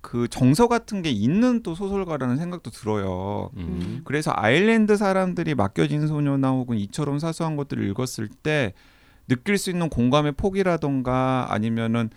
그 0.00 0.26
정서 0.28 0.68
같은 0.68 1.02
게 1.02 1.10
있는 1.10 1.62
또 1.62 1.74
소설가라는 1.74 2.38
생각도 2.38 2.70
들어요. 2.70 3.50
음. 3.58 4.00
그래서 4.04 4.32
아일랜드 4.34 4.96
사람들이 4.96 5.54
맡겨진 5.54 6.06
소녀나 6.06 6.48
혹은 6.48 6.78
이처럼 6.78 7.18
사소한 7.18 7.56
것들을 7.56 7.86
읽었을 7.90 8.30
때 8.42 8.72
느낄 9.30 9.58
수 9.58 9.70
있는 9.70 9.88
공감의 9.88 10.32
폭이라던가 10.32 11.46
아니면은 11.50 12.10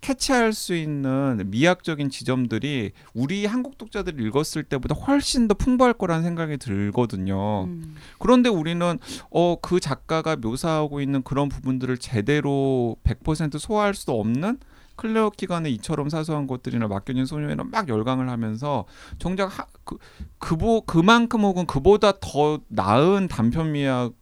캐치할 0.00 0.52
수 0.52 0.74
있는 0.74 1.42
미학적인 1.46 2.08
지점들이 2.08 2.92
우리 3.12 3.44
한국 3.44 3.76
독자들이 3.76 4.24
읽었을 4.24 4.62
때보다 4.62 4.94
훨씬 4.94 5.46
더 5.46 5.54
풍부할 5.54 5.92
거라는 5.92 6.22
생각이 6.22 6.56
들거든요. 6.56 7.64
음. 7.64 7.96
그런데 8.18 8.48
우리는 8.48 8.98
어 9.30 9.56
그 9.60 9.78
작가가 9.80 10.36
묘사하고 10.36 11.00
있는 11.02 11.22
그런 11.22 11.48
부분들을 11.48 11.98
제대로 11.98 12.96
100% 13.04 13.58
소화할 13.58 13.94
수 13.94 14.12
없는 14.12 14.58
클레어 14.96 15.30
기간의 15.30 15.72
이처럼 15.74 16.08
사소한 16.08 16.46
것들이나 16.46 16.86
맡겨진 16.86 17.26
소녀에는 17.26 17.70
막 17.70 17.88
열광을 17.88 18.28
하면서 18.28 18.84
정작 19.18 19.46
하, 19.46 19.66
그 19.84 19.96
그보 20.38 20.82
그만큼 20.82 21.40
혹은 21.40 21.66
그보다 21.66 22.12
더 22.20 22.60
나은 22.68 23.28
단편 23.28 23.72
미학 23.72 24.12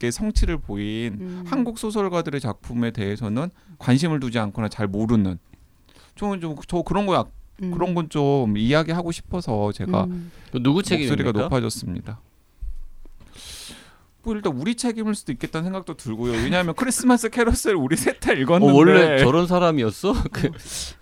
의 0.00 0.12
성취를 0.12 0.58
보인 0.58 1.14
음. 1.20 1.44
한국 1.48 1.76
소설가들의 1.78 2.40
작품에 2.40 2.92
대해서는 2.92 3.50
관심을 3.78 4.20
두지 4.20 4.38
않거나 4.38 4.68
잘 4.68 4.86
모르는 4.86 5.38
저는 6.14 6.40
좀 6.40 6.54
저 6.68 6.82
그런 6.82 7.04
거 7.06 7.14
약- 7.16 7.32
음. 7.62 7.72
그런 7.72 7.94
건 7.94 8.08
좀 8.08 8.56
이야기하고 8.56 9.10
싶어서 9.10 9.72
제가 9.72 10.04
음. 10.04 10.30
그 10.52 10.62
누구 10.62 10.84
책임입니까? 10.84 11.32
높아졌습니다. 11.32 12.20
뭐 14.22 14.34
일단 14.36 14.52
우리 14.56 14.74
책임일 14.76 15.14
수도 15.16 15.32
있겠다는 15.32 15.64
생각도 15.64 15.94
들고요. 15.96 16.32
왜냐하면 16.32 16.74
크리스마스 16.74 17.28
캐러셀 17.30 17.74
우리 17.74 17.96
셋 17.96 18.20
다 18.20 18.32
읽었는데 18.32 18.72
어, 18.72 18.76
원래 18.76 19.18
저런 19.18 19.46
사람이었어? 19.48 20.12
그 20.32 20.50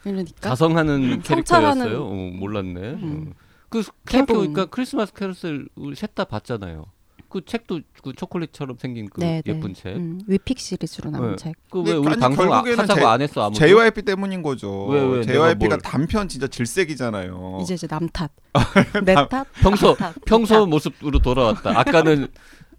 그러니까 0.02 0.40
자성하는 0.40 0.94
음, 1.12 1.20
캐릭터였어요. 1.22 2.02
어, 2.04 2.14
몰랐네. 2.14 2.80
음. 2.94 3.32
어. 3.34 3.40
그 3.68 3.82
생각해보니까 3.82 4.66
크리스마스 4.66 5.12
캐러셀 5.12 5.68
우리 5.74 5.96
셋 5.96 6.14
다 6.14 6.24
봤잖아요. 6.24 6.86
그 7.28 7.44
책도 7.44 7.80
그 8.02 8.12
초콜릿처럼 8.14 8.76
생긴 8.80 9.08
그 9.08 9.20
네, 9.20 9.42
네. 9.44 9.52
예쁜 9.54 9.74
책. 9.74 9.96
음, 9.96 10.20
위픽 10.26 10.58
시리즈로 10.58 11.10
나온 11.10 11.30
네. 11.32 11.36
책. 11.36 11.54
그왜 11.70 11.84
근데 11.84 11.96
우리 11.96 12.16
방송 12.16 12.52
하자고 12.52 12.94
제- 13.00 13.04
안 13.04 13.20
했어 13.20 13.42
아무도? 13.46 13.58
JYP 13.58 14.02
때문인 14.02 14.42
거죠. 14.42 14.86
왜, 14.86 15.00
왜, 15.02 15.22
JYP가 15.24 15.68
뭘- 15.68 15.78
단편 15.82 16.28
진짜 16.28 16.46
질색이잖아요. 16.46 17.58
이제 17.62 17.74
이제 17.74 17.86
남 17.86 18.08
탓, 18.08 18.30
내 19.04 19.14
탓, 19.14 19.46
평소 19.60 19.94
남 19.96 20.12
탓, 20.12 20.14
평소 20.24 20.62
이 20.64 20.66
모습으로 20.66 21.18
돌아왔다. 21.20 21.78
아까는 21.80 22.28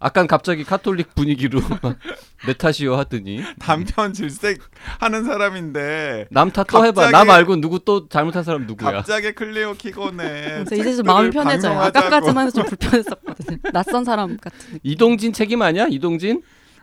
아깐 0.00 0.26
갑자기 0.28 0.62
카톨릭 0.64 1.14
분위기로 1.14 1.60
내 2.46 2.52
탓이요 2.54 2.94
하더니 2.96 3.42
단편 3.58 4.12
질색 4.12 4.60
하는 5.00 5.24
사람인데 5.24 6.28
남 6.30 6.50
탓 6.52 6.64
또 6.68 6.84
해봐. 6.84 7.10
나 7.10 7.24
말고 7.24 7.60
누구 7.60 7.80
또 7.80 8.08
잘못한 8.08 8.44
사람 8.44 8.66
누구야? 8.66 8.92
갑자기 8.92 9.32
키건에 9.34 10.64
그래서 10.64 10.76
이제 10.76 10.94
좀 10.96 11.06
마음이 11.06 11.30
편해져요. 11.30 11.80
아까까지만 11.80 12.46
해도 12.46 12.54
좀 12.62 12.66
불편했었거든요. 12.66 13.58
낯선 13.72 14.04
사람 14.04 14.36
같은. 14.36 14.78
이동진 14.84 15.32
책임 15.32 15.62
아니야? 15.62 15.86
이동진? 15.90 16.42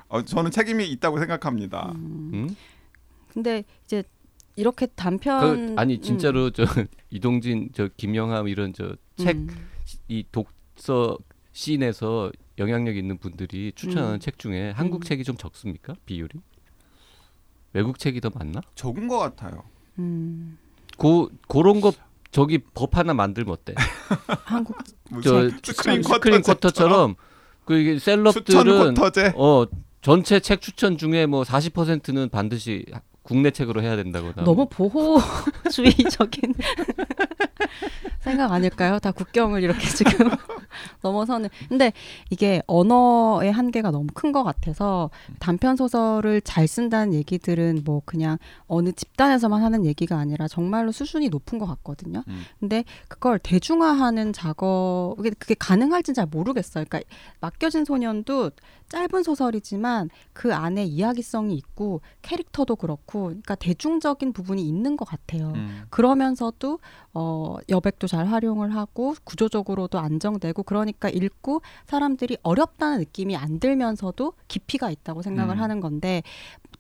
어, 0.10 0.22
저는 0.22 0.52
책임이 0.52 0.86
있다고 0.90 1.18
생각합니다. 1.20 1.94
음. 1.96 2.32
응? 2.34 2.56
근데 3.34 3.64
이제 3.86 4.04
이렇게 4.58 4.88
단편 4.88 5.76
그 5.76 5.82
아니 5.82 6.00
진짜로 6.02 6.50
저 6.52 6.64
이동진 7.12 7.70
저 7.74 7.88
김영하 7.96 8.48
이런 8.50 8.74
저 8.74 8.96
책이 9.18 9.38
음. 10.10 10.24
독서 10.32 11.18
scene에서 11.54 12.32
영향력 12.58 12.96
있는 12.98 13.18
분들이 13.18 13.72
추천하는 13.76 14.16
음. 14.16 14.20
책 14.20 14.40
중에 14.40 14.72
한국 14.72 15.02
음. 15.02 15.04
책이 15.04 15.24
좀 15.24 15.36
적습니까? 15.38 15.96
비율이? 16.06 16.40
외국 17.74 18.00
책이 18.00 18.22
더 18.22 18.30
많나? 18.34 18.62
적은 18.76 19.08
것 19.08 19.20
같아요. 19.20 19.64
음, 20.00 20.58
고 20.98 21.30
그런 21.48 21.82
거 21.82 21.92
저기 22.32 22.58
법 22.58 22.98
하나 22.98 23.14
만들면 23.14 23.54
어때? 23.54 23.76
한국 24.46 24.78
저 25.24 25.50
스크린 25.64 26.02
스크린 26.04 26.42
쿼터처럼 26.42 27.16
그 27.66 27.78
이게 27.78 28.00
celeb들은 28.00 28.94
쿼터제 28.94 29.34
어 29.36 29.66
전체 30.02 30.40
책 30.40 30.62
추천 30.62 30.98
중에 30.98 31.26
뭐 31.26 31.44
40%는 31.44 32.30
반드시 32.30 32.86
국내 33.24 33.50
책으로 33.52 33.82
해야 33.82 33.96
된다거나. 33.96 34.44
너무 34.44 34.68
보호주의적인 34.70 36.54
생각 38.22 38.52
아닐까요? 38.52 39.00
다 39.00 39.12
국경을 39.12 39.64
이렇게 39.64 39.88
지금 39.88 40.30
넘어서는. 41.02 41.50
근데 41.70 41.92
이게 42.30 42.62
언어의 42.68 43.52
한계가 43.52 43.90
너무 43.92 44.08
큰 44.14 44.36
것 44.36 44.44
같아서 44.44 45.10
단편 45.40 45.78
소설을 45.78 46.42
잘 46.42 46.68
쓴다는 46.68 47.14
얘기들은 47.14 47.84
뭐 47.86 48.02
그냥 48.04 48.38
어느 48.68 48.92
집단에서만 48.92 49.64
하는 49.64 49.86
얘기가 49.86 50.18
아니라 50.18 50.50
정말로 50.50 50.92
수준이 50.92 51.30
높은 51.30 51.58
것 51.58 51.66
같거든요. 51.66 52.22
음. 52.28 52.42
근데 52.60 52.84
그걸 53.08 53.40
대중화하는 53.40 54.34
작업 54.34 55.14
그게, 55.16 55.30
그게 55.30 55.56
가능할진 55.58 56.14
잘 56.14 56.26
모르겠어요. 56.26 56.84
그러니까 56.86 57.10
맡겨진 57.40 57.86
소년도 57.86 58.52
짧은 58.90 59.24
소설이지만 59.24 60.10
그 60.34 60.54
안에 60.54 60.84
이야기성이 60.84 61.56
있고 61.56 62.02
캐릭터도 62.22 62.76
그렇고 62.76 63.26
그러니까 63.28 63.56
대중적인 63.56 64.34
부분이 64.34 64.62
있는 64.62 64.98
것 64.98 65.06
같아요. 65.06 65.54
음. 65.56 65.84
그러면서도 65.90 66.80
어 67.14 67.56
여백도 67.70 68.08
잘 68.08 68.28
활용을 68.28 68.76
하고 68.76 69.16
구조적으로도 69.24 69.98
안정되고 69.98 70.64
그러니까 70.66 71.10
읽고 71.10 71.62
사람들이 71.86 72.38
어렵다는 72.44 73.00
느낌이 73.00 73.36
안 73.36 73.60
들면서도 73.60 74.34
깊이가 74.48 74.90
있다고 74.90 75.22
생각을 75.22 75.56
음. 75.56 75.62
하는 75.62 75.80
건데 75.80 76.24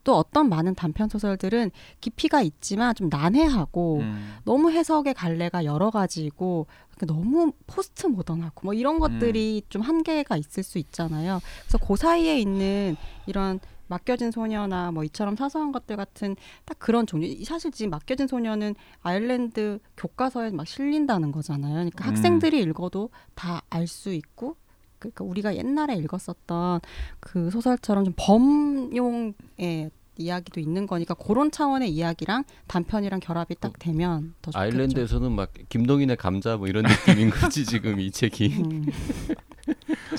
또 0.03 0.15
어떤 0.15 0.49
많은 0.49 0.75
단편 0.75 1.09
소설들은 1.09 1.71
깊이가 1.99 2.41
있지만 2.41 2.93
좀 2.95 3.09
난해하고 3.09 3.99
음. 3.99 4.35
너무 4.45 4.71
해석의 4.71 5.15
갈래가 5.15 5.65
여러 5.65 5.89
가지고 5.89 6.67
너무 7.05 7.51
포스트 7.67 8.07
모던하고 8.07 8.61
뭐 8.63 8.73
이런 8.73 8.99
것들이 8.99 9.63
좀 9.67 9.81
한계가 9.81 10.37
있을 10.37 10.63
수 10.63 10.77
있잖아요. 10.77 11.41
그래서 11.63 11.77
그 11.77 11.95
사이에 11.97 12.39
있는 12.39 12.95
이런 13.25 13.59
맡겨진 13.87 14.31
소녀나 14.31 14.91
뭐 14.91 15.03
이처럼 15.03 15.35
사소한 15.35 15.71
것들 15.71 15.95
같은 15.95 16.35
딱 16.65 16.77
그런 16.79 17.05
종류. 17.05 17.43
사실 17.45 17.71
지금 17.71 17.91
맡겨진 17.91 18.27
소녀는 18.27 18.75
아일랜드 19.01 19.79
교과서에 19.97 20.51
막 20.51 20.67
실린다는 20.67 21.31
거잖아요. 21.31 21.73
그러니까 21.73 22.05
음. 22.05 22.09
학생들이 22.09 22.61
읽어도 22.61 23.09
다 23.35 23.61
알 23.69 23.87
수 23.87 24.11
있고 24.13 24.55
그러니까 24.99 25.23
우리가 25.23 25.55
옛날에 25.55 25.95
읽었었던 25.95 26.79
그 27.19 27.49
소설처럼 27.51 28.05
좀 28.05 28.13
범용의 28.17 29.91
이야기도 30.17 30.59
있는 30.61 30.87
거니까 30.87 31.13
그런 31.13 31.51
차원의 31.51 31.89
이야기랑 31.91 32.45
단편이랑 32.67 33.19
결합이 33.19 33.55
딱 33.59 33.77
되면 33.77 34.33
더 34.41 34.51
좋겠죠. 34.51 34.57
아일랜드에서는 34.59 35.31
막 35.31 35.51
김동인의 35.69 36.15
감자 36.15 36.55
뭐 36.57 36.67
이런 36.67 36.85
느낌인 36.85 37.29
거지 37.31 37.65
지금 37.65 37.99
이 37.99 38.09
책이. 38.11 38.63
음. 38.63 38.85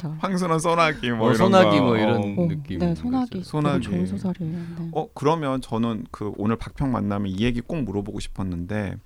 그렇죠. 0.08 0.20
황순원 0.20 0.58
소나기 0.58 1.10
뭐 1.10 1.28
어, 1.28 1.32
이런 1.32 1.36
소나기 1.36 1.78
거. 1.78 1.84
뭐 1.84 1.96
이런 1.96 2.16
어. 2.38 2.46
느낌. 2.48 2.78
네, 2.78 2.94
소나기. 2.94 3.42
소나기. 3.42 3.82
좋은 3.84 4.06
소설이에요. 4.06 4.58
네. 4.78 4.90
어 4.92 5.08
그러면 5.14 5.60
저는 5.60 6.06
그 6.10 6.32
오늘 6.36 6.56
박평 6.56 6.90
만나면 6.92 7.30
이 7.30 7.40
얘기 7.40 7.60
꼭 7.60 7.82
물어보고 7.82 8.20
싶었는데 8.20 8.96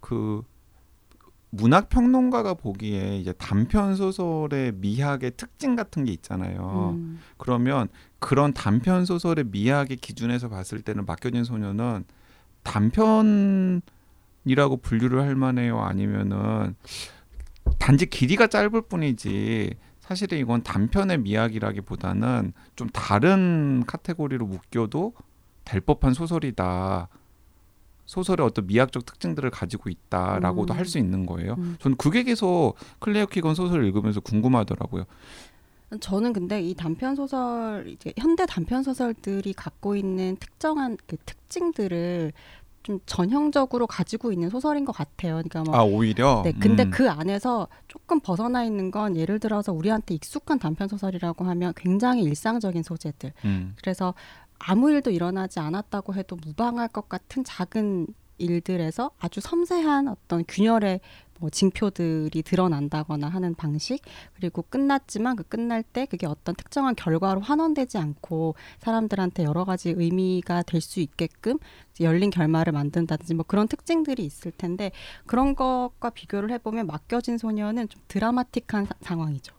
그 0.00 0.42
문학 1.50 1.88
평론가가 1.88 2.54
보기에 2.54 3.18
이제 3.18 3.32
단편 3.32 3.96
소설의 3.96 4.72
미학의 4.76 5.32
특징 5.36 5.76
같은 5.76 6.04
게 6.04 6.12
있잖아요. 6.12 6.94
음. 6.94 7.20
그러면 7.38 7.88
그런 8.18 8.52
단편 8.52 9.06
소설의 9.06 9.46
미학의 9.50 9.96
기준에서 9.96 10.48
봤을 10.50 10.82
때는 10.82 11.06
맡겨진 11.06 11.44
소녀는 11.44 12.04
단편이라고 12.64 13.82
분류를 14.82 15.22
할 15.22 15.34
만해요. 15.36 15.80
아니면은 15.80 16.74
단지 17.78 18.06
길이가 18.06 18.46
짧을 18.46 18.82
뿐이지 18.82 19.74
사실은 20.08 20.38
이건 20.38 20.62
단편의 20.62 21.18
미학이라기보다는 21.18 22.54
좀 22.76 22.88
다른 22.94 23.84
카테고리로 23.86 24.46
묶여도 24.46 25.12
될 25.66 25.82
법한 25.82 26.14
소설이다. 26.14 27.08
소설의 28.06 28.46
어떤 28.46 28.66
미학적 28.66 29.04
특징들을 29.04 29.50
가지고 29.50 29.90
있다라고도 29.90 30.72
음. 30.72 30.78
할수 30.78 30.96
있는 30.96 31.26
거예요. 31.26 31.56
음. 31.58 31.76
전 31.78 31.94
그게 31.94 32.22
계속 32.22 32.76
클레어 33.00 33.26
키건 33.26 33.54
소설을 33.54 33.84
읽으면서 33.84 34.20
궁금하더라고요. 34.20 35.04
저는 36.00 36.32
근데 36.32 36.62
이 36.62 36.72
단편 36.72 37.14
소설 37.14 37.86
이제 37.86 38.14
현대 38.16 38.46
단편 38.46 38.82
소설들이 38.82 39.52
갖고 39.52 39.94
있는 39.94 40.38
특정한 40.40 40.96
그 41.06 41.18
특징들을 41.18 42.32
좀 42.88 43.00
전형적으로 43.04 43.86
가지고 43.86 44.32
있는 44.32 44.48
소설인 44.48 44.86
것 44.86 44.92
같아요. 44.92 45.34
그러니까 45.34 45.62
뭐 45.62 45.76
아 45.76 45.82
오히려. 45.82 46.40
네, 46.42 46.52
근데 46.52 46.84
음. 46.84 46.90
그 46.90 47.10
안에서 47.10 47.68
조금 47.86 48.18
벗어나 48.18 48.64
있는 48.64 48.90
건 48.90 49.14
예를 49.14 49.38
들어서 49.38 49.74
우리한테 49.74 50.14
익숙한 50.14 50.58
단편 50.58 50.88
소설이라고 50.88 51.44
하면 51.44 51.74
굉장히 51.76 52.22
일상적인 52.22 52.82
소재들. 52.82 53.34
음. 53.44 53.74
그래서 53.76 54.14
아무 54.58 54.90
일도 54.90 55.10
일어나지 55.10 55.60
않았다고 55.60 56.14
해도 56.14 56.36
무방할 56.36 56.88
것 56.88 57.10
같은 57.10 57.44
작은 57.44 58.06
일들에서 58.38 59.10
아주 59.18 59.40
섬세한 59.40 60.08
어떤 60.08 60.44
균열의 60.48 61.00
뭐 61.38 61.50
징표들이 61.50 62.42
드러난다거나 62.42 63.28
하는 63.28 63.54
방식 63.54 64.00
그리고 64.34 64.62
끝났지만 64.62 65.36
그 65.36 65.42
끝날 65.44 65.82
때 65.82 66.06
그게 66.06 66.26
어떤 66.26 66.54
특정한 66.54 66.94
결과로 66.94 67.40
환원되지 67.40 67.98
않고 67.98 68.54
사람들한테 68.80 69.44
여러 69.44 69.64
가지 69.64 69.90
의미가 69.90 70.62
될 70.62 70.80
수 70.80 71.00
있게끔 71.00 71.58
열린 72.00 72.30
결말을 72.30 72.72
만든다든지 72.72 73.34
뭐 73.34 73.44
그런 73.46 73.66
특징들이 73.68 74.24
있을 74.24 74.52
텐데 74.52 74.92
그런 75.26 75.54
것과 75.56 76.10
비교를 76.10 76.50
해보면 76.52 76.86
맡겨진 76.86 77.36
소녀는 77.38 77.88
좀 77.88 78.00
드라마틱한 78.08 78.86
사- 78.86 78.94
상황이죠. 79.00 79.54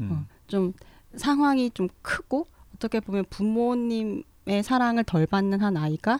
음. 0.00 0.10
어, 0.12 0.26
좀 0.48 0.72
상황이 1.16 1.70
좀 1.70 1.88
크고 2.02 2.46
어떻게 2.74 2.98
보면 3.00 3.24
부모님의 3.30 4.62
사랑을 4.64 5.04
덜 5.04 5.26
받는 5.26 5.60
한 5.60 5.76
아이가 5.76 6.18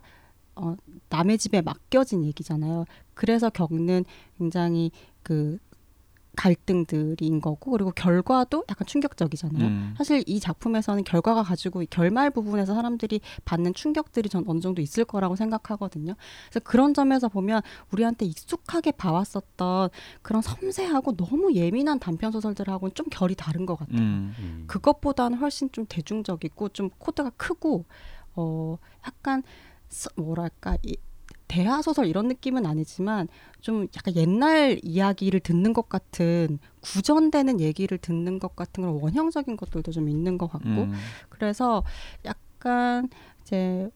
어, 0.61 0.76
남의 1.09 1.38
집에 1.38 1.61
맡겨진 1.61 2.25
얘기잖아요. 2.25 2.85
그래서 3.14 3.50
겪는 3.50 4.05
굉장히 4.38 4.90
그 5.23 5.59
갈등들인 6.37 7.40
거고 7.40 7.73
그리고 7.73 7.90
결과도 7.90 8.64
약간 8.71 8.87
충격적이잖아요. 8.87 9.64
음. 9.67 9.95
사실 9.99 10.23
이 10.26 10.38
작품에서는 10.40 11.02
결과가 11.05 11.43
가지고 11.43 11.83
결말 11.90 12.30
부분에서 12.30 12.75
사람들이 12.75 13.21
받는 13.45 13.75
충격들이 13.75 14.28
전 14.28 14.45
어느 14.47 14.61
정도 14.61 14.80
있을 14.80 15.04
거라고 15.04 15.37
생각하거든요. 15.37 16.15
그래서 16.49 16.61
그런 16.65 16.95
점에서 16.95 17.28
보면 17.28 17.63
우리한테 17.93 18.26
익숙하게 18.26 18.93
봐왔었던 18.93 19.91
그런 20.23 20.41
섬세하고 20.41 21.17
너무 21.17 21.52
예민한 21.54 21.99
단편 21.99 22.30
소설들하고는 22.32 22.95
좀 22.95 23.06
결이 23.11 23.35
다른 23.35 23.67
것 23.67 23.76
같아요. 23.76 23.99
음. 23.99 24.35
음. 24.39 24.65
그것보다는 24.67 25.39
훨씬 25.39 25.71
좀 25.73 25.85
대중적이고 25.89 26.69
좀 26.71 26.91
코드가 26.99 27.30
크고 27.37 27.85
어 28.37 28.78
약간 29.06 29.43
서- 29.43 29.49
뭐랄까 30.17 30.76
이 30.83 30.97
대하 31.49 31.83
소설 31.83 32.07
이런 32.07 32.29
느낌은 32.29 32.65
아니지만 32.65 33.26
좀 33.61 33.89
약간 33.97 34.15
옛날 34.15 34.79
이야기를 34.85 35.41
듣는 35.41 35.73
것 35.73 35.89
같은 35.89 36.61
구전되는 36.81 37.61
얘기를 37.61 37.99
듣는 37.99 38.39
것 38.39 38.55
같은 38.55 38.83
그런 38.83 39.00
원형적인 39.00 39.57
것들도 39.57 39.91
좀 39.91 40.09
있는 40.09 40.39
것 40.39 40.49
같고 40.49 40.69
음. 40.69 40.93
그래서 41.29 41.83
약간 42.25 43.09
이제 43.43 43.91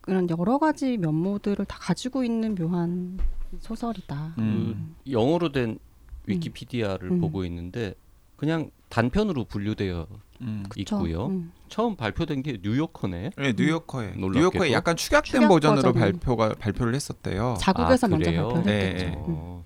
그런 0.00 0.30
여러 0.30 0.56
가지 0.56 0.96
면모들을 0.96 1.62
다 1.66 1.78
가지고 1.78 2.24
있는 2.24 2.54
묘한 2.54 3.18
소설이다. 3.60 4.34
음. 4.38 4.96
영어로 5.10 5.52
된 5.52 5.78
위키피디아를 6.26 7.10
음. 7.10 7.20
보고 7.20 7.44
있는데 7.44 7.94
그냥 8.36 8.70
단편으로 8.88 9.44
분류되어 9.44 10.06
음. 10.40 10.64
있고요. 10.76 11.26
음. 11.26 11.52
처음 11.68 11.96
발표된 11.96 12.42
게 12.42 12.58
뉴요커네. 12.62 13.30
네, 13.36 13.52
뉴요커에 13.56 14.12
놀랍게도. 14.16 14.38
뉴요커에 14.38 14.72
약간 14.72 14.96
축약된 14.96 15.40
축약 15.42 15.48
버전으로. 15.48 15.92
발표가 15.92 16.54
발표를 16.58 16.94
했었대요. 16.94 17.56
자국에서 17.60 18.06
아, 18.06 18.10
먼저? 18.10 18.30
발표를 18.30 18.62
네. 18.64 18.86
했겠죠. 18.86 19.06
음. 19.06 19.24
어, 19.38 19.64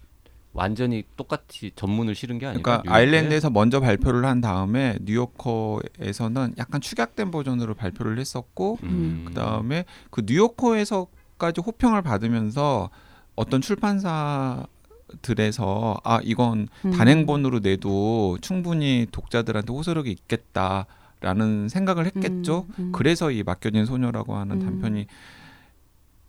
완전히 0.52 1.04
똑같이 1.16 1.70
전문을 1.74 2.14
실은 2.14 2.38
게 2.38 2.46
아니라 2.46 2.62
그러니까 2.62 2.92
아일랜드에서 2.94 3.48
먼저 3.50 3.80
발표를 3.80 4.24
한 4.26 4.40
다음에 4.40 4.98
뉴요커에서는 5.02 6.54
약간 6.58 6.80
축약된 6.80 7.30
버전으로 7.30 7.74
발표를 7.74 8.18
했었고 8.18 8.78
음. 8.82 9.24
그다음에 9.28 9.84
그 10.10 10.22
뉴요커에서까지 10.26 11.60
호평을 11.62 12.02
받으면서 12.02 12.90
어떤 13.34 13.60
출판사 13.62 14.66
들에서 15.20 15.98
아 16.04 16.20
이건 16.22 16.68
음. 16.84 16.90
단행본으로 16.92 17.60
내도 17.60 18.38
충분히 18.40 19.06
독자들한테 19.12 19.72
호소력이 19.72 20.10
있겠다 20.10 20.86
라는 21.20 21.68
생각을 21.68 22.06
했겠죠. 22.06 22.66
음, 22.70 22.74
음. 22.78 22.92
그래서 22.92 23.30
이 23.30 23.42
맡겨진 23.42 23.86
소녀라고 23.86 24.34
하는 24.36 24.60
음. 24.60 24.64
단편이 24.64 25.06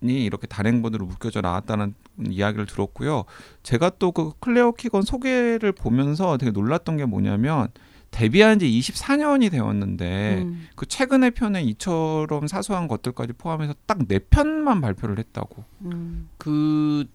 니 0.02 0.24
이렇게 0.24 0.46
단행본으로 0.46 1.06
묶여져 1.06 1.40
나왔다는 1.40 1.94
이야기를 2.28 2.66
들었고요. 2.66 3.24
제가 3.62 3.90
또 3.98 4.12
그 4.12 4.32
클레어 4.38 4.72
키건 4.72 5.02
소개를 5.02 5.72
보면서 5.72 6.36
되게 6.36 6.52
놀랐던 6.52 6.98
게 6.98 7.06
뭐냐면 7.06 7.68
데뷔한 8.10 8.58
지 8.60 8.66
24년이 8.66 9.50
되었는데 9.50 10.42
음. 10.42 10.68
그 10.76 10.86
최근의 10.86 11.32
편에 11.32 11.62
이처럼 11.62 12.46
사소한 12.46 12.86
것들까지 12.86 13.32
포함해서 13.32 13.74
딱 13.86 14.06
네 14.06 14.18
편만 14.18 14.80
발표를 14.80 15.18
했다고. 15.18 15.64
음. 15.86 16.28
그 16.38 17.06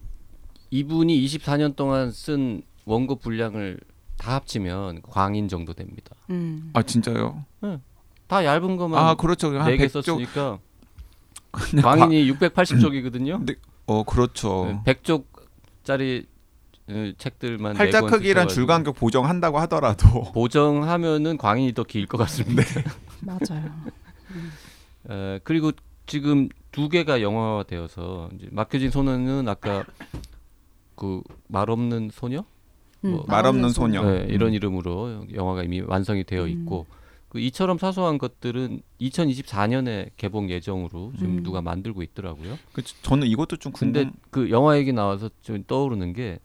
이분이 0.70 1.24
24년 1.26 1.74
동안 1.76 2.10
쓴 2.10 2.62
원고 2.84 3.16
분량을 3.16 3.78
다 4.16 4.34
합치면 4.34 5.02
광인 5.02 5.48
정도 5.48 5.72
됩니다. 5.72 6.14
음. 6.30 6.70
아 6.74 6.82
진짜요? 6.82 7.44
다 8.26 8.44
얇은 8.44 8.76
것만 8.76 9.04
아 9.04 9.14
그렇죠. 9.14 9.48
한네개 9.58 9.86
100쪽. 9.86 9.90
썼으니까 10.04 10.58
광인이 11.82 12.30
680쪽이거든요. 12.32 13.44
네, 13.44 13.54
어 13.86 14.04
그렇죠. 14.04 14.80
100쪽짜리 14.86 16.26
어, 16.88 17.12
책들만 17.18 17.74
팔자 17.74 18.00
크기랑 18.02 18.48
쓰셔가지고 18.48 18.54
줄간격 18.54 18.94
보정한다고 18.96 19.58
하더라도 19.60 20.30
보정하면은 20.32 21.36
광인이 21.36 21.72
더 21.74 21.84
길 21.84 22.06
것 22.06 22.18
같습니다. 22.18 22.62
맞아요. 23.20 23.70
어, 25.04 25.38
그리고 25.44 25.72
지금 26.06 26.48
두 26.72 26.88
개가 26.88 27.22
영화화되어서 27.22 28.30
이제 28.36 28.48
맡겨진 28.52 28.90
소녀는 28.90 29.48
아까 29.48 29.84
그 31.00 31.22
말없는 31.48 32.10
소녀 32.12 32.44
음, 33.06 33.12
뭐, 33.12 33.24
말 33.26 33.46
없는 33.46 33.70
소녀. 33.70 34.02
네, 34.04 34.26
이런 34.28 34.50
음. 34.50 34.54
이름으로 34.54 35.24
영화가 35.34 35.62
이미 35.62 35.80
완성이 35.80 36.22
되어 36.24 36.42
음. 36.44 36.48
있고 36.50 36.86
그 37.30 37.40
이처럼 37.40 37.78
사소한 37.78 38.18
것들은 38.18 38.82
2024년에 39.00 40.10
개봉 40.18 40.50
예정으로 40.50 41.12
지금 41.16 41.38
음. 41.38 41.42
누가 41.42 41.62
만들고 41.62 42.02
있더라고요. 42.02 42.58
그 42.74 42.82
저는 43.02 43.26
이것도 43.28 43.56
좀 43.56 43.72
궁금. 43.72 43.92
근데 43.92 44.10
그 44.30 44.50
영화 44.50 44.76
얘기 44.76 44.92
나와서 44.92 45.30
좀 45.40 45.64
떠오르는 45.66 46.12
게 46.12 46.38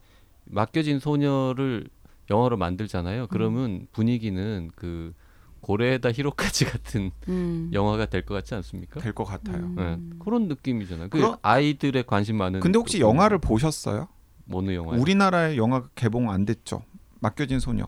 맡겨진 0.46 1.00
소녀를 1.00 1.89
영화로 2.30 2.56
만들잖아요. 2.56 3.28
그러면 3.28 3.88
분위기는 3.91 4.72
그 4.76 5.13
고레에다 5.62 6.12
히로카즈 6.13 6.65
같은 6.72 7.12
음. 7.28 7.70
영화가 7.74 8.06
될 8.06 8.24
것 8.24 8.36
같지 8.36 8.54
않습니까? 8.56 9.02
될 9.02 9.12
것 9.13 9.26
같아요. 9.26 9.58
음. 9.58 9.76
네, 9.76 10.15
그런 10.24 10.48
느낌이잖아요. 10.48 11.10
그 11.10 11.18
그럼- 11.18 11.36
아이들의 11.41 12.04
관심 12.06 12.38
많은. 12.38 12.62
근데 12.62 12.78
혹시 12.78 13.00
또 13.00 13.08
영화를 13.10 13.39
보셨어요? 13.39 14.08
어느 14.52 14.74
영화? 14.74 14.96
우리나라에 14.96 15.58
영화가 15.58 15.90
개봉 15.96 16.30
안 16.30 16.46
됐죠. 16.46 16.84
맡겨진 17.20 17.60
소녀. 17.60 17.86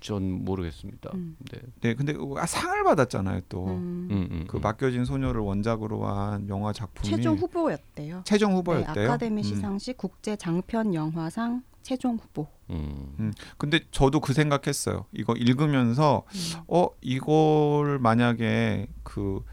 전 0.00 0.44
모르겠습니다. 0.44 1.10
음. 1.14 1.36
네. 1.52 1.60
네, 1.82 1.94
근데 1.94 2.14
아, 2.38 2.46
상을 2.46 2.82
받았잖아요. 2.84 3.42
또그 3.48 3.70
음. 3.70 4.08
음, 4.10 4.28
음, 4.30 4.46
음. 4.52 4.60
맡겨진 4.60 5.04
소녀를 5.04 5.42
원작으로 5.42 6.06
한 6.06 6.48
영화 6.48 6.72
작품이 6.72 7.08
최종 7.08 7.36
후보였대요. 7.36 8.22
최종 8.24 8.52
네, 8.52 8.56
후보였대요. 8.56 9.04
아카데미 9.04 9.42
음. 9.42 9.42
시상식 9.42 9.98
국제 9.98 10.36
장편 10.36 10.94
영화상 10.94 11.62
최종 11.82 12.16
후보. 12.16 12.46
음. 12.70 13.32
근데 13.58 13.80
저도 13.90 14.20
그 14.20 14.32
생각했어요. 14.32 15.04
이거 15.12 15.34
읽으면서 15.34 16.22
음. 16.28 16.60
어 16.68 16.88
이걸 17.02 17.98
만약에 17.98 18.86
그 19.02 19.44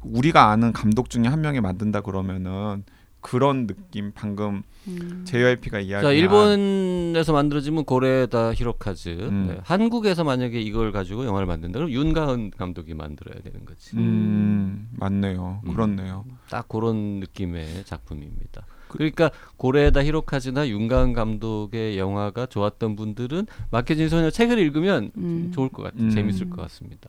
우리가 0.00 0.50
아는 0.50 0.72
감독 0.72 1.10
중에 1.10 1.26
한 1.26 1.40
명이 1.40 1.60
만든다 1.60 2.00
그러면은 2.02 2.84
그런 3.24 3.66
느낌 3.66 4.12
방금 4.14 4.62
음. 4.86 5.24
JYP가 5.26 5.80
이야기한 5.80 6.02
자 6.02 6.12
일본에서 6.12 7.32
만들어지면 7.32 7.86
고레다 7.86 8.52
히로카즈. 8.52 9.08
음. 9.08 9.46
네. 9.48 9.60
한국에서 9.64 10.24
만약에 10.24 10.60
이걸 10.60 10.92
가지고 10.92 11.24
영화를 11.24 11.46
만든다 11.46 11.78
그럼 11.78 11.90
윤가은 11.90 12.50
감독이 12.50 12.92
만들어야 12.92 13.40
되는 13.42 13.64
거지. 13.64 13.96
음 13.96 14.90
맞네요. 14.92 15.62
음. 15.64 15.72
그렇네요. 15.72 16.26
딱 16.50 16.68
그런 16.68 17.20
느낌의 17.20 17.84
작품입니다. 17.86 18.66
그- 18.88 18.98
그러니까 18.98 19.30
고레다 19.56 20.04
히로카즈나 20.04 20.68
윤가은 20.68 21.14
감독의 21.14 21.96
영화가 21.98 22.44
좋았던 22.46 22.94
분들은 22.94 23.46
맡겨진 23.70 24.10
소녀 24.10 24.28
책을 24.28 24.58
읽으면 24.58 25.12
음. 25.16 25.50
좋을 25.54 25.70
것 25.70 25.82
같아요. 25.84 26.02
음. 26.02 26.10
재밌을 26.10 26.50
것 26.50 26.60
같습니다. 26.60 27.08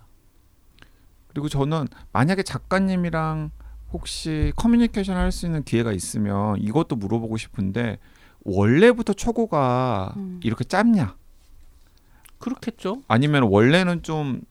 그리고 1.28 1.50
저는 1.50 1.88
만약에 2.14 2.42
작가님이랑 2.44 3.52
혹시 3.94 4.52
커뮤니케이션 4.56 5.16
할 5.18 5.32
수 5.32 5.46
있는 5.46 5.64
기회가 5.64 5.92
있으면 5.94 6.58
이것도 6.60 6.96
물어보고 6.96 7.38
싶은데 7.38 7.98
원래부터 8.44 9.14
초고가 9.14 10.14
음. 10.18 10.40
이렇게 10.44 10.64
짧냐? 10.64 11.16
그렇겠죠. 12.40 13.02
아니면 13.08 13.44
원래는 13.44 14.04
좀 14.04 14.42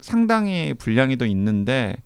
상당히 0.00 0.74
분량이 0.74 1.16
더 1.16 1.26
있는데 1.26 1.96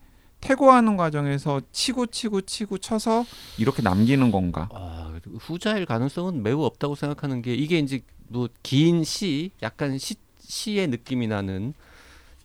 퇴고하는 0.40 0.96
과정에서 0.96 1.60
치고 1.72 2.06
치고 2.06 2.42
치고 2.42 2.78
쳐서 2.78 3.24
이렇게 3.58 3.82
남기는 3.82 4.30
건가? 4.30 4.68
아, 4.72 5.12
후자일 5.40 5.86
가능성은 5.86 6.42
매우 6.42 6.62
없다고 6.64 6.94
생각하는 6.94 7.42
게 7.42 7.54
이게 7.54 7.78
이제 7.78 8.00
뭐 8.28 8.48
긴 8.62 9.04
시, 9.04 9.50
약간 9.62 9.98
시, 9.98 10.16
시의 10.38 10.88
느낌이 10.88 11.26
나는 11.28 11.74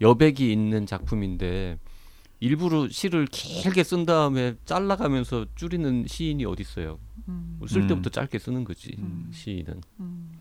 여백이 0.02 0.52
있는 0.52 0.86
작품인데 0.86 1.78
일부러 2.40 2.88
시를 2.88 3.26
길게 3.26 3.84
쓴 3.84 4.06
다음에 4.06 4.56
잘라가면서 4.66 5.46
줄이는 5.56 6.06
시인이 6.08 6.46
어디 6.46 6.62
있어요? 6.62 7.00
음. 7.28 7.60
쓸 7.68 7.82
음. 7.82 7.88
때부터 7.88 8.10
짧게 8.10 8.40
쓰는 8.40 8.64
거지 8.64 8.96
음. 8.98 9.30
시인은. 9.34 9.82
음. 10.00 10.40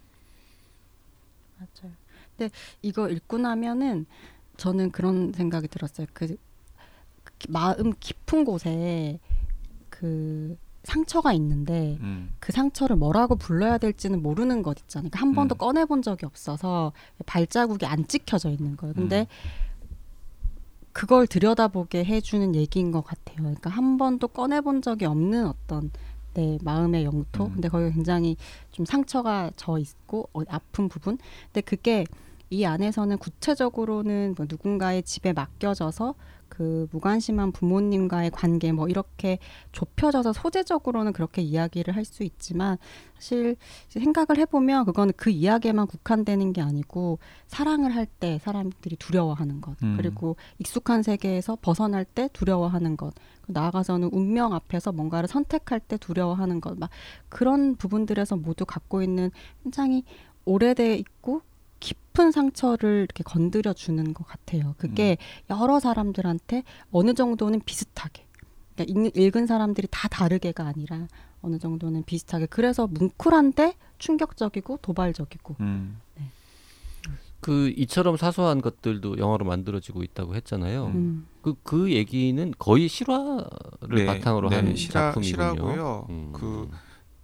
맞아요. 1.58 1.92
근데 2.36 2.54
이거 2.82 3.08
읽고 3.08 3.38
나면은 3.38 4.06
저는 4.56 4.90
그런 4.92 5.32
생각이 5.32 5.68
들었어요. 5.68 6.06
그, 6.12 6.36
그 7.24 7.32
마음 7.48 7.92
깊은 7.98 8.44
곳에 8.44 9.18
그 9.90 10.56
상처가 10.84 11.32
있는데 11.32 11.98
음. 12.00 12.32
그 12.38 12.52
상처를 12.52 12.96
뭐라고 12.96 13.36
불러야 13.36 13.78
될지는 13.78 14.22
모르는 14.22 14.62
것 14.62 14.78
있잖아요. 14.80 15.10
그러니까 15.10 15.20
한 15.20 15.34
번도 15.34 15.56
음. 15.56 15.58
꺼내본 15.58 16.02
적이 16.02 16.26
없어서 16.26 16.92
발자국이 17.26 17.84
안 17.86 18.06
찍혀져 18.06 18.50
있는 18.50 18.76
거예요. 18.76 18.94
근데 18.94 19.26
그걸 20.98 21.28
들여다보게 21.28 22.04
해주는 22.04 22.56
얘기인 22.56 22.90
것 22.90 23.02
같아요. 23.02 23.36
그러니까 23.36 23.70
한 23.70 23.98
번도 23.98 24.26
꺼내본 24.26 24.82
적이 24.82 25.04
없는 25.04 25.46
어떤 25.46 25.92
내 26.34 26.58
마음의 26.60 27.04
영토. 27.04 27.44
음. 27.44 27.52
근데 27.52 27.68
거기 27.68 27.92
굉장히 27.92 28.36
좀 28.72 28.84
상처가 28.84 29.52
져 29.54 29.78
있고 29.78 30.28
어, 30.32 30.40
아픈 30.48 30.88
부분. 30.88 31.16
근데 31.44 31.60
그게 31.60 32.04
이 32.50 32.64
안에서는 32.64 33.16
구체적으로는 33.18 34.34
뭐 34.36 34.46
누군가의 34.48 35.04
집에 35.04 35.32
맡겨져서 35.32 36.16
그 36.48 36.88
무관심한 36.92 37.52
부모님과의 37.52 38.30
관계 38.30 38.72
뭐 38.72 38.88
이렇게 38.88 39.38
좁혀져서 39.72 40.32
소재적으로는 40.32 41.12
그렇게 41.12 41.42
이야기를 41.42 41.94
할 41.96 42.04
수 42.04 42.22
있지만 42.24 42.78
사실 43.16 43.56
생각을 43.90 44.38
해보면 44.38 44.84
그거는 44.86 45.12
그 45.16 45.30
이야기에만 45.30 45.86
국한되는 45.86 46.52
게 46.52 46.62
아니고 46.62 47.18
사랑을 47.48 47.94
할 47.94 48.06
때 48.20 48.38
사람들이 48.42 48.96
두려워하는 48.96 49.60
것 49.60 49.76
음. 49.82 49.94
그리고 49.98 50.36
익숙한 50.58 51.02
세계에서 51.02 51.58
벗어날 51.60 52.04
때 52.04 52.28
두려워하는 52.32 52.96
것 52.96 53.12
나아가서는 53.46 54.08
운명 54.12 54.54
앞에서 54.54 54.92
뭔가를 54.92 55.28
선택할 55.28 55.80
때 55.80 55.96
두려워하는 55.98 56.60
것 56.60 56.76
막 56.78 56.90
그런 57.28 57.76
부분들에서 57.76 58.36
모두 58.36 58.64
갖고 58.64 59.02
있는 59.02 59.30
굉장히 59.62 60.04
오래돼 60.44 60.94
있고 60.96 61.42
깊은 61.80 62.32
상처를 62.32 63.04
이렇게 63.08 63.22
건드려 63.24 63.72
주는 63.72 64.12
것 64.14 64.26
같아요. 64.26 64.74
그게 64.78 65.16
여러 65.50 65.78
사람들한테 65.80 66.64
어느 66.90 67.14
정도는 67.14 67.60
비슷하게 67.64 68.26
그러니까 68.74 69.00
읽, 69.08 69.16
읽은 69.16 69.46
사람들이 69.46 69.88
다 69.90 70.08
다르게가 70.08 70.66
아니라 70.66 71.06
어느 71.42 71.58
정도는 71.58 72.02
비슷하게 72.04 72.46
그래서 72.46 72.86
뭉클한데 72.88 73.74
충격적이고 73.98 74.78
도발적이고 74.82 75.56
음. 75.60 76.00
그 77.40 77.72
이처럼 77.76 78.16
사소한 78.16 78.60
것들도 78.60 79.18
영화로 79.18 79.44
만들어지고 79.44 80.02
있다고 80.02 80.34
했잖아요. 80.34 80.86
음. 80.86 81.26
그그 81.42 81.92
얘기는 81.92 82.52
거의 82.58 82.88
실화를 82.88 83.44
네, 83.94 84.06
바탕으로 84.06 84.48
네, 84.50 84.56
하는 84.56 84.74
실화- 84.74 85.12
작품이군요. 85.12 85.54
실화고요. 85.54 86.06
음. 86.10 86.30
그 86.32 86.68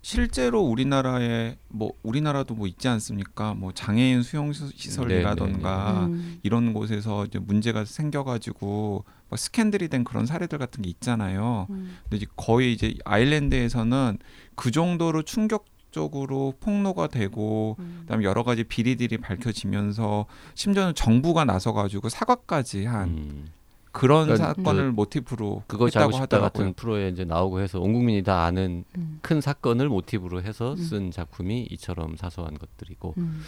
실제로 0.05 0.61
우리나라에 0.61 1.57
뭐 1.69 1.93
우리나라도 2.03 2.55
뭐 2.55 2.67
있지 2.67 2.89
않습니까? 2.89 3.55
뭐 3.55 3.73
장애인 3.73 4.23
수용 4.23 4.53
시- 4.53 4.69
시설이라던가 4.77 6.09
음. 6.11 6.39
이런 6.43 6.75
곳에서 6.75 7.25
이제 7.25 7.39
문제가 7.39 7.87
생겨가지고 7.87 9.05
뭐 9.31 9.37
스캔들이 9.39 9.89
된 9.89 10.05
그런 10.05 10.27
사례들 10.27 10.59
같은 10.59 10.83
게 10.83 10.91
있잖아요. 10.91 11.67
음. 11.71 11.97
근데 12.03 12.19
이제 12.19 12.27
거의 12.37 12.75
이제 12.75 12.95
아일랜드에서는 13.07 14.19
그 14.55 14.71
정도로 14.71 15.23
충격 15.23 15.65
적으로 15.91 16.53
폭로가 16.61 17.07
되고 17.07 17.77
음. 17.79 18.01
그다음에 18.03 18.25
여러 18.25 18.43
가지 18.43 18.63
비리들이 18.65 19.17
밝혀지면서 19.19 20.27
심지어는 20.55 20.95
정부가 20.95 21.47
나서 21.47 21.73
가지고 21.73 22.11
사과까지 22.11 22.85
한 22.85 23.09
음. 23.09 23.47
그런 23.95 24.27
그러니까 24.27 24.49
사건을 24.55 24.93
모티프로 24.93 25.63
그거 25.67 25.87
했다고 25.87 26.11
싶다 26.13 26.23
하더라고요. 26.25 26.51
같은 26.51 26.73
프로에 26.75 27.09
이제 27.11 27.25
나오고 27.25 27.61
해서 27.61 27.81
온 27.81 27.93
국민이 27.93 28.23
다 28.23 28.43
아는 28.45 28.85
음. 28.99 29.19
큰 29.23 29.41
사건을 29.41 29.89
모티브로 29.89 30.43
해서 30.43 30.73
음. 30.73 30.77
쓴 30.77 31.11
작품이 31.11 31.69
이처럼 31.71 32.17
사소한 32.17 32.59
것들이고 32.59 33.15
음. 33.19 33.43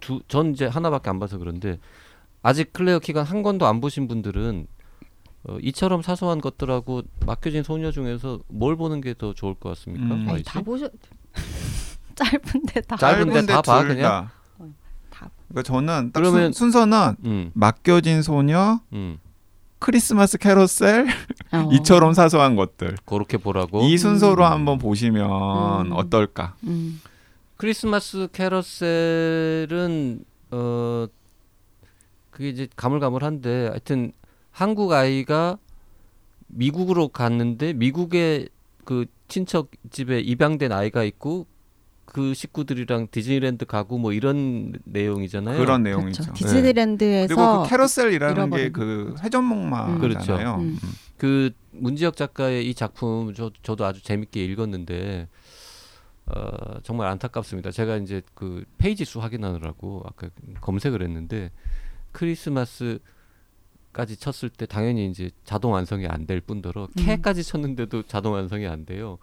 두, 0.00 0.20
전 0.28 0.52
이제 0.52 0.66
하나밖에 0.66 1.10
안 1.10 1.18
봐서 1.20 1.38
그런데 1.38 1.78
아직 2.42 2.72
클레어 2.72 2.98
키간 2.98 3.24
한 3.24 3.42
권도 3.42 3.66
안 3.66 3.80
보신 3.80 4.08
분들은 4.08 4.66
어, 5.44 5.58
이처럼 5.60 6.00
사소한 6.02 6.40
것들하고 6.40 7.02
맡겨진 7.26 7.62
소녀 7.62 7.90
중에서 7.90 8.40
뭘 8.48 8.76
보는 8.76 9.00
게 9.02 9.12
더 9.14 9.34
좋을 9.34 9.54
것 9.54 9.68
같습니까? 9.70 10.14
음. 10.14 10.26
아니, 10.28 10.42
다 10.42 10.58
씨? 10.60 10.64
보셔 10.64 10.88
짧은데 12.14 12.80
다 12.82 12.96
짧은데 12.96 13.46
다 13.46 13.62
봐, 13.62 13.80
둘 13.80 13.88
그냥? 13.88 14.02
다. 14.10 14.32
다. 15.10 15.30
그러니까 15.48 15.62
저는 15.62 16.10
딱 16.12 16.20
그러면- 16.20 16.52
순, 16.52 16.70
서는 16.70 17.16
음, 17.24 17.50
맡겨진 17.54 18.22
소녀, 18.22 18.80
음. 18.92 19.18
크리스마스 19.84 20.38
캐러셀, 20.38 21.08
어. 21.52 21.68
이처럼 21.76 22.14
사소한 22.14 22.56
것들 22.56 22.96
그렇게 23.04 23.36
보라고. 23.36 23.82
이 23.82 23.98
순서로 23.98 24.42
음. 24.42 24.50
한번 24.50 24.78
보시면 24.78 25.88
음. 25.88 25.92
어떨까? 25.92 26.54
음. 26.64 27.02
크리스마스 27.58 28.28
캐러셀은 28.32 30.24
어 30.52 31.06
그게 32.30 32.48
이제 32.48 32.66
가물가물한데 32.74 33.68
하여튼 33.68 34.12
한국 34.50 34.92
아이가 34.92 35.58
미국으로 36.46 37.08
갔는데 37.08 37.74
미국의 37.74 38.48
그 38.86 39.04
친척 39.28 39.70
집에 39.90 40.18
입양된 40.20 40.72
아이가 40.72 41.04
있고 41.04 41.46
그 42.14 42.32
식구들이랑 42.32 43.08
디즈니랜드 43.10 43.64
가고 43.64 43.98
뭐 43.98 44.12
이런 44.12 44.72
내용이잖아요. 44.84 45.58
그런 45.58 45.82
그렇죠. 45.82 45.98
내용이죠. 45.98 46.32
디즈니랜드에서 46.32 47.34
그리고 47.34 47.62
그 47.64 47.68
캐러셀이라는 47.68 48.50
게 48.50 48.76
그 48.76 49.16
회전목마잖아요. 49.20 49.98
그렇죠. 49.98 50.36
음. 50.60 50.78
그 51.16 51.50
문지혁 51.72 52.16
작가의 52.16 52.70
이 52.70 52.74
작품 52.74 53.34
저, 53.34 53.50
저도 53.64 53.84
아주 53.84 54.00
재밌게 54.00 54.44
읽었는데 54.44 55.26
어, 56.26 56.80
정말 56.84 57.08
안타깝습니다. 57.08 57.72
제가 57.72 57.96
이제 57.96 58.22
그 58.34 58.64
페이지 58.78 59.04
수 59.04 59.18
확인하느라고 59.20 60.04
아까 60.06 60.28
검색을 60.60 61.02
했는데 61.02 61.50
크리스마스 62.12 63.00
까지 63.92 64.16
쳤을 64.16 64.50
때 64.50 64.66
당연히 64.66 65.08
이제 65.10 65.30
자동 65.44 65.72
완성이 65.72 66.06
안 66.06 66.26
될 66.26 66.40
뿐더러 66.40 66.84
음. 66.84 66.88
캐까지 66.94 67.42
쳤는데도 67.42 68.04
자동 68.04 68.34
완성이 68.34 68.68
안 68.68 68.86
돼요. 68.86 69.18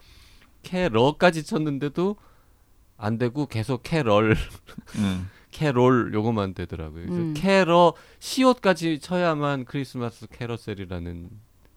캐러까지 0.64 1.46
쳤는데도 1.46 2.18
안 3.02 3.18
되고 3.18 3.48
계속 3.48 3.82
캐럴 3.84 4.36
음. 4.98 5.30
캐롤 5.52 6.14
요거만 6.14 6.54
되더라고요. 6.54 7.06
그래서 7.06 7.22
음. 7.22 7.34
캐러 7.36 7.94
시옷까지 8.20 9.00
쳐야만 9.00 9.66
크리스마스 9.66 10.28
캐러셀이라는 10.28 11.30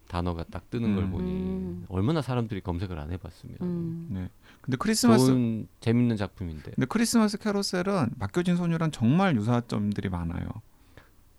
단어가 0.07 0.45
딱 0.45 0.71
뜨는 0.71 0.95
걸 0.95 1.05
음. 1.05 1.11
보니 1.11 1.31
음. 1.33 1.87
얼마나 1.89 2.23
사람들이 2.23 2.61
검색을 2.61 2.99
안 2.99 3.11
해봤으면 3.11 3.57
음. 3.63 4.07
네. 4.11 4.29
근데 4.61 4.77
크리스마스 4.77 5.27
좋은 5.27 5.67
재밌는 5.81 6.17
작품인데 6.17 6.73
근데 6.75 6.87
크리스마스 6.87 7.39
캐러셀은 7.38 8.11
맡겨진 8.19 8.57
소녀랑 8.57 8.93
정말 8.93 9.35
유사점들이 9.35 10.11
많아요. 10.11 10.47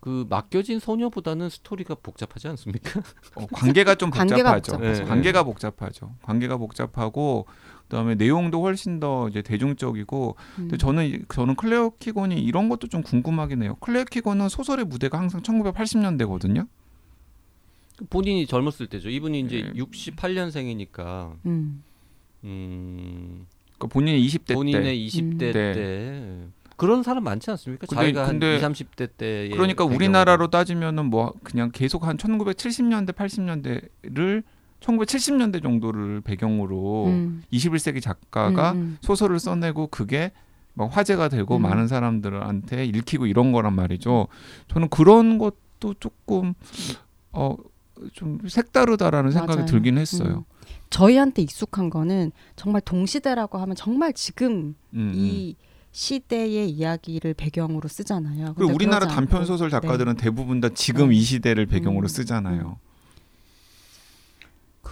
그 0.02 0.26
맡겨진 0.30 0.80
소녀보다는 0.80 1.50
스토리가 1.50 1.96
복잡하지 1.96 2.48
않습니까? 2.50 3.02
어, 3.36 3.48
관계가 3.48 3.96
좀 3.96 4.12
관계가 4.12 4.54
복잡하죠. 4.54 4.78
복잡하죠. 4.78 5.04
네. 5.04 5.10
관계가 5.10 5.44
복잡하죠. 5.44 6.16
관계가 6.22 6.58
복잡하고 6.58 7.48
그다음에 7.88 8.16
내용도 8.16 8.62
훨씬 8.62 9.00
더 9.00 9.28
이제 9.30 9.42
대중적이고 9.42 10.36
근데 10.56 10.76
음. 10.76 10.78
저는 10.78 11.06
이- 11.06 11.20
저는 11.34 11.56
클레어 11.56 11.92
키건이 12.00 12.36
이런 12.42 12.68
것도 12.70 12.88
좀 12.88 13.04
궁금하긴 13.04 13.62
해요. 13.64 13.76
클레어 13.80 14.06
키건은 14.06 14.50
소설의 14.50 14.86
무대가 14.86 15.20
항상 15.20 15.42
1980년대거든요. 15.42 16.68
본인이 18.10 18.46
젊었을 18.46 18.88
때죠. 18.88 19.10
이분이 19.10 19.40
이제 19.42 19.72
네. 19.74 19.82
68년생이니까 19.82 21.34
음. 21.46 21.84
음, 22.44 23.46
그러니까 23.76 23.88
본인이 23.88 24.26
20대 24.28 24.46
때 24.48 24.54
본인의 24.56 25.08
20대 25.08 25.38
네. 25.38 25.52
때 25.54 26.38
그런 26.76 27.04
사람 27.04 27.24
많지 27.24 27.50
않습니까? 27.52 27.88
근데- 27.88 28.02
자기가 28.02 28.26
근데 28.28 28.60
한 28.62 28.72
20, 28.72 28.92
30대 28.96 29.10
때 29.18 29.50
그러니까 29.54 29.86
우리나라로 29.86 30.50
따지면은 30.50 31.06
뭐 31.06 31.34
그냥 31.44 31.72
계속 31.74 32.06
한 32.06 32.18
1970년대 32.18 33.14
80년대를 33.14 34.44
1970년대 34.86 35.62
정도를 35.64 36.22
배경으로 36.22 37.06
음. 37.08 37.44
21세기 37.52 38.02
작가가 38.02 38.72
음, 38.72 38.78
음. 38.78 38.98
소설을 39.02 39.40
써내고 39.40 39.88
그게 39.88 40.32
막 40.74 40.96
화제가 40.96 41.30
되고 41.30 41.56
음. 41.56 41.62
많은 41.62 41.88
사람들한테 41.88 42.86
읽히고 42.86 43.26
이런 43.26 43.52
거란 43.52 43.74
말이죠. 43.74 44.28
저는 44.68 44.90
그런 44.90 45.38
것도 45.38 45.96
조금 46.00 46.54
어 47.32 47.56
좀 48.14 48.40
색다르다라는 48.48 49.32
생각이 49.32 49.56
맞아요. 49.56 49.66
들긴 49.66 49.98
했어요. 49.98 50.46
음. 50.48 50.56
저희한테 50.90 51.42
익숙한 51.42 51.90
거는 51.90 52.32
정말 52.56 52.82
동시대라고 52.82 53.58
하면 53.58 53.76
정말 53.76 54.14
지금 54.14 54.76
음, 54.94 55.00
음. 55.00 55.14
이 55.16 55.56
시대의 55.92 56.70
이야기를 56.70 57.34
배경으로 57.36 57.88
쓰잖아요. 57.88 58.54
그리고 58.56 58.74
우리나라 58.74 59.08
단편 59.08 59.46
소설 59.46 59.70
네. 59.70 59.72
작가들은 59.72 60.18
대부분 60.18 60.60
다 60.60 60.70
지금 60.74 61.10
네. 61.10 61.16
이 61.16 61.22
시대를 61.22 61.66
배경으로 61.68 62.06
음. 62.06 62.08
쓰잖아요. 62.08 62.78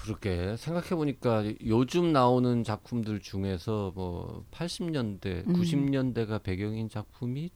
그렇게 0.04 0.56
생각해 0.58 0.90
보니까 0.90 1.44
요즘 1.66 2.12
나오는 2.12 2.64
작품들 2.64 3.22
중에서 3.22 3.94
뭐 3.96 4.44
80년대, 4.52 5.48
음. 5.48 5.54
90년대가 5.54 6.44
배경인 6.44 6.90
작품이 6.90 7.50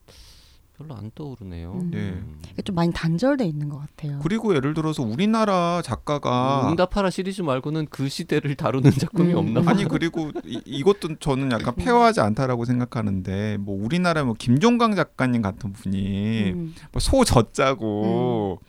별로 0.77 0.95
안 0.95 1.11
떠오르네요. 1.15 1.73
음. 1.73 1.91
네. 1.91 2.21
이게 2.53 2.61
좀 2.61 2.75
많이 2.75 2.93
단절돼 2.93 3.43
있는 3.45 3.67
것 3.67 3.79
같아요. 3.79 4.19
그리고 4.21 4.55
예를 4.55 4.73
들어서 4.75 5.01
우리나라 5.03 5.81
작가가 5.83 6.69
응답하라 6.69 7.09
시리즈 7.09 7.41
말고는 7.41 7.87
그 7.89 8.07
시대를 8.07 8.55
다루는 8.55 8.91
작품이 8.91 9.33
음. 9.33 9.37
없나 9.39 9.61
봐요. 9.61 9.69
아니 9.71 9.85
그리고 9.85 10.31
이, 10.45 10.61
이것도 10.65 11.15
저는 11.19 11.51
약간 11.51 11.73
페어하지 11.75 12.21
않다라고 12.21 12.63
생각하는데 12.65 13.57
뭐 13.59 13.83
우리나라 13.83 14.23
뭐 14.23 14.35
김종강 14.37 14.95
작가님 14.95 15.41
같은 15.41 15.73
분이 15.73 16.51
음. 16.51 16.75
뭐 16.91 16.99
소 17.01 17.23
젖자고 17.25 18.59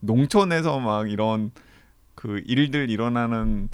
농촌에서 0.00 0.78
막 0.80 1.10
이런 1.10 1.50
그 2.18 2.42
일들 2.46 2.90
일어나는 2.90 3.68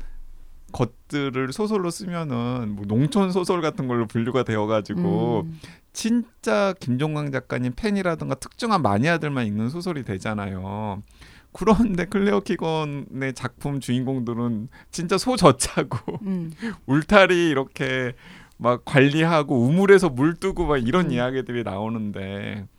것들을 0.70 1.50
소설로 1.54 1.88
쓰면은 1.88 2.74
뭐 2.76 2.84
농촌 2.84 3.32
소설 3.32 3.62
같은 3.62 3.88
걸로 3.88 4.06
분류가 4.06 4.42
되어가지고 4.42 5.44
음. 5.46 5.60
진짜 5.94 6.74
김종강 6.78 7.32
작가님 7.32 7.72
팬이라든가 7.74 8.34
특정한 8.34 8.82
마니아들만 8.82 9.46
읽는 9.46 9.70
소설이 9.70 10.02
되잖아요. 10.02 11.02
그런데 11.52 12.04
클레어 12.04 12.40
키건의 12.40 13.32
작품 13.32 13.80
주인공들은 13.80 14.68
진짜 14.90 15.16
소 15.16 15.36
젖자고 15.36 16.18
음. 16.26 16.52
울타리 16.84 17.48
이렇게 17.48 18.12
막 18.58 18.84
관리하고 18.84 19.58
우물에서 19.58 20.10
물 20.10 20.34
뜨고 20.34 20.66
막 20.66 20.76
이런 20.76 21.06
음. 21.06 21.12
이야기들이 21.12 21.62
나오는데 21.62 22.66
어, 22.66 22.73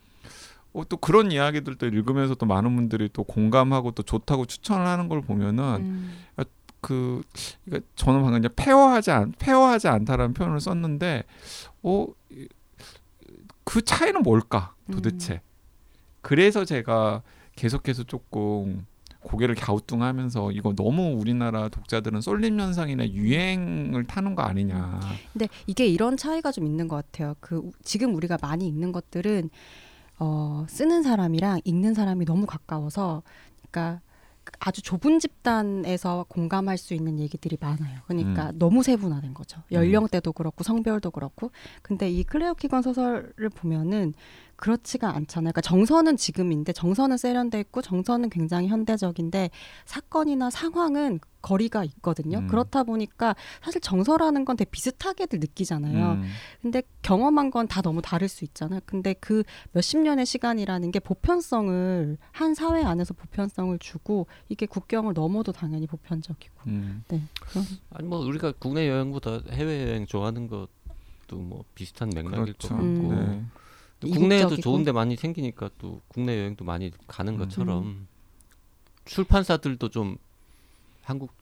또 0.84 0.96
그런 0.96 1.32
이야기들도 1.32 1.86
읽으면서 1.86 2.34
또 2.34 2.46
많은 2.46 2.74
분들이 2.76 3.08
또 3.12 3.24
공감하고 3.24 3.92
또 3.92 4.02
좋다고 4.02 4.46
추천을 4.46 4.86
하는 4.86 5.08
걸 5.08 5.22
보면은 5.22 5.64
음. 5.80 6.12
그 6.82 7.22
그러니까 7.64 7.88
저는 7.96 8.22
방금 8.22 8.38
이제 8.38 8.48
페어하지 8.54 9.10
않 9.10 9.32
페어하지 9.38 9.88
않다라는 9.88 10.34
표현을 10.34 10.60
썼는데 10.60 11.24
어그 11.82 13.82
차이는 13.84 14.22
뭘까 14.22 14.74
도대체 14.92 15.40
그래서 16.20 16.64
제가 16.64 17.22
계속해서 17.56 18.04
조금 18.04 18.86
고개를 19.20 19.56
갸우뚱하면서 19.56 20.52
이거 20.52 20.72
너무 20.76 21.16
우리나라 21.18 21.68
독자들은 21.68 22.20
쏠림 22.20 22.60
현상이나 22.60 23.08
유행을 23.08 24.04
타는 24.04 24.36
거 24.36 24.42
아니냐 24.42 25.00
근데 25.32 25.48
이게 25.66 25.86
이런 25.86 26.16
차이가 26.16 26.52
좀 26.52 26.66
있는 26.66 26.86
것 26.86 26.96
같아요. 26.96 27.34
그 27.40 27.56
우- 27.56 27.72
지금 27.82 28.14
우리가 28.14 28.38
많이 28.40 28.68
읽는 28.68 28.92
것들은 28.92 29.50
어, 30.18 30.64
쓰는 30.68 31.02
사람이랑 31.02 31.60
읽는 31.64 31.94
사람이 31.94 32.24
너무 32.24 32.46
가까워서, 32.46 33.22
그러니까 33.70 34.00
아주 34.60 34.80
좁은 34.82 35.18
집단에서 35.18 36.24
공감할 36.28 36.78
수 36.78 36.94
있는 36.94 37.18
얘기들이 37.18 37.58
많아요. 37.60 38.00
그러니까 38.06 38.52
너무 38.54 38.82
세분화된 38.82 39.34
거죠. 39.34 39.62
연령대도 39.72 40.32
그렇고 40.32 40.62
성별도 40.62 41.10
그렇고. 41.10 41.50
근데 41.82 42.08
이 42.08 42.22
클레어 42.22 42.54
키건 42.54 42.82
소설을 42.82 43.50
보면은 43.54 44.14
그렇지가 44.56 45.08
않잖아요. 45.14 45.52
그러니까 45.52 45.60
정서는 45.60 46.16
지금인데 46.16 46.72
정서는 46.72 47.16
세련돼 47.16 47.60
있고 47.60 47.82
정서는 47.82 48.30
굉장히 48.30 48.68
현대적인데 48.68 49.50
사건이나 49.84 50.50
상황은 50.50 51.20
거리가 51.42 51.84
있거든요. 51.84 52.38
음. 52.38 52.48
그렇다 52.48 52.82
보니까 52.82 53.36
사실 53.62 53.80
정서라는 53.80 54.44
건 54.44 54.56
되게 54.56 54.68
비슷하게들 54.70 55.38
느끼잖아요. 55.38 56.12
음. 56.14 56.24
근데 56.60 56.82
경험한 57.02 57.50
건 57.50 57.66
다 57.68 57.82
너무 57.82 58.02
다를 58.02 58.28
수 58.28 58.44
있잖아요. 58.44 58.80
근데 58.86 59.14
그 59.20 59.44
몇십 59.72 60.00
년의 60.00 60.26
시간이라는 60.26 60.90
게 60.90 60.98
보편성을 60.98 62.18
한 62.32 62.54
사회 62.54 62.82
안에서 62.82 63.14
보편성을 63.14 63.78
주고 63.78 64.26
이게 64.48 64.66
국경을 64.66 65.14
넘어도 65.14 65.52
당연히 65.52 65.86
보편적이고. 65.86 66.54
음. 66.66 67.04
네. 67.08 67.22
그런 67.40 67.64
아니 67.90 68.08
뭐 68.08 68.18
우리가 68.20 68.52
국내 68.58 68.88
여행보다 68.88 69.40
해외 69.50 69.88
여행 69.88 70.06
좋아하는 70.06 70.48
것도 70.48 71.36
뭐 71.36 71.64
비슷한 71.74 72.10
맥락일 72.14 72.54
그렇죠. 72.54 72.68
것 72.68 72.74
같고 72.74 72.84
음. 72.84 73.10
네. 73.10 73.60
또 74.00 74.08
국내에도. 74.10 74.56
좋은데 74.56 74.92
많이 74.92 75.16
생기니까 75.16 75.70
또 75.78 76.00
국내 76.08 76.38
여행도 76.38 76.64
많이 76.64 76.90
가는 77.06 77.34
음. 77.34 77.38
것처럼 77.38 78.06
출판사들도 79.04 79.88
좀 79.90 80.16
한국 81.02 81.32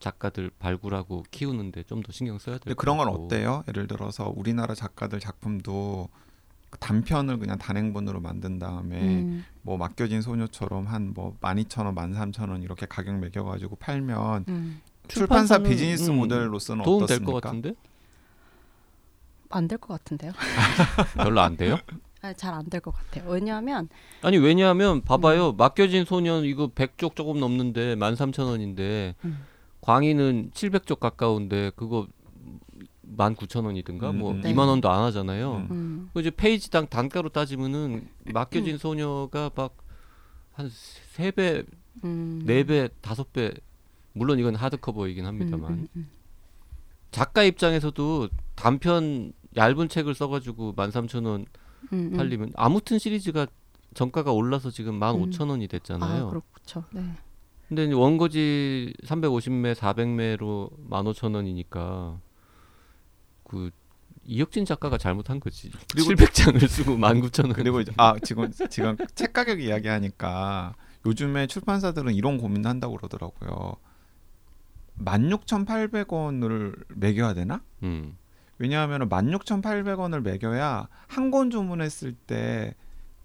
작가들 0.00 0.50
발굴하고 0.58 1.24
키우는데 1.30 1.84
좀 1.84 2.02
더 2.02 2.10
신경 2.12 2.38
써야 2.38 2.56
근데 2.56 2.70
될 2.70 2.74
그런 2.74 2.96
건것 2.96 3.12
같고. 3.14 3.24
어때요? 3.26 3.62
예를 3.68 3.86
들어서 3.86 4.32
우리나라 4.34 4.74
작가들 4.74 5.20
작품도 5.20 6.08
단편을 6.80 7.38
그냥 7.38 7.58
단행본으로 7.58 8.20
만든 8.20 8.58
다음에 8.58 9.00
음, 9.00 9.44
뭐 9.62 9.76
맡겨진 9.76 10.22
소녀처럼 10.22 10.86
한뭐 10.86 11.36
12,000원, 11.40 11.94
13,000원 11.94 12.62
이렇게 12.64 12.86
가격 12.86 13.18
매겨 13.18 13.44
가지고 13.44 13.76
팔면 13.76 14.46
음. 14.48 14.80
출판사 15.06 15.58
비즈니스 15.58 16.10
음, 16.10 16.16
모델로서는 16.16 16.86
어떻습니까? 16.86 17.32
것 17.32 17.42
같은데 17.42 17.74
안 19.52 19.68
될 19.68 19.78
것 19.78 19.88
같은데요. 19.88 20.32
별로 21.16 21.40
안 21.40 21.56
돼요? 21.56 21.78
잘 22.36 22.54
안 22.54 22.64
될 22.70 22.80
것 22.80 22.92
같아요. 22.94 23.28
왜냐하면 23.30 23.88
아니 24.22 24.38
왜냐하면 24.38 24.96
음. 24.98 25.00
봐봐요 25.02 25.52
맡겨진 25.52 26.04
소년 26.04 26.44
이거 26.44 26.68
100쪽 26.68 27.16
조금 27.16 27.40
넘는데 27.40 27.96
13,000원인데 27.96 29.14
음. 29.24 29.44
광희는 29.80 30.50
700쪽 30.54 31.00
가까운데 31.00 31.70
그거 31.76 32.06
19,000원이든가 33.16 34.10
음, 34.10 34.18
뭐 34.18 34.32
음. 34.32 34.40
2만 34.42 34.68
원도 34.68 34.90
안 34.90 35.02
하잖아요. 35.04 35.56
음. 35.56 35.68
음, 35.70 36.10
그 36.14 36.20
이제 36.20 36.30
페이지당 36.30 36.86
단가로 36.88 37.28
따지면은 37.30 38.08
맡겨진 38.32 38.78
소녀가 38.78 39.50
막 39.54 39.74
한 40.54 40.70
세 41.14 41.30
배, 41.30 41.62
음. 42.04 42.42
네 42.44 42.62
배, 42.64 42.88
다섯 43.00 43.32
배 43.32 43.52
물론 44.12 44.38
이건 44.38 44.54
하드커버이긴 44.54 45.24
합니다만 45.24 45.70
음, 45.72 45.78
음, 45.78 45.88
음. 45.96 46.10
작가 47.10 47.42
입장에서도 47.42 48.28
단편 48.54 49.32
얇은 49.56 49.88
책을 49.88 50.14
써가지고 50.14 50.74
13,000원 50.74 51.46
음, 51.92 52.10
음. 52.12 52.16
팔리면 52.16 52.52
아무튼 52.54 52.98
시리즈가 52.98 53.46
정가가 53.94 54.32
올라서 54.32 54.70
지금 54.70 54.98
15,000원이 54.98 55.68
됐잖아요. 55.68 56.26
아, 56.26 56.30
그렇죠. 56.30 56.84
네. 56.92 57.02
근데 57.68 57.84
이제 57.84 57.94
원고지 57.94 58.94
350매, 59.04 59.74
400매로 59.74 60.70
15,000원이니까 60.88 62.18
그 63.44 63.70
이혁진 64.24 64.64
작가가 64.64 64.96
잘못한 64.98 65.40
거지. 65.40 65.70
그리고- 65.92 66.10
700장을 66.12 66.66
쓰고 66.68 66.96
19,000원. 66.96 67.54
그리고 67.54 67.80
이제 67.80 67.92
아 67.96 68.14
지금 68.22 68.50
지금 68.70 68.96
책 69.14 69.32
가격 69.32 69.60
이야기하니까 69.60 70.74
요즘에 71.04 71.46
출판사들은 71.48 72.14
이런 72.14 72.38
고민도 72.38 72.68
한다고 72.68 72.96
그러더라고요. 72.96 73.76
16,800원을 74.98 76.84
매겨야 76.94 77.34
되나? 77.34 77.62
음. 77.82 78.16
왜냐하면 78.62 79.08
16,800원을 79.08 80.20
매겨야 80.22 80.88
한 81.08 81.30
권 81.32 81.50
주문했을 81.50 82.12
때 82.12 82.74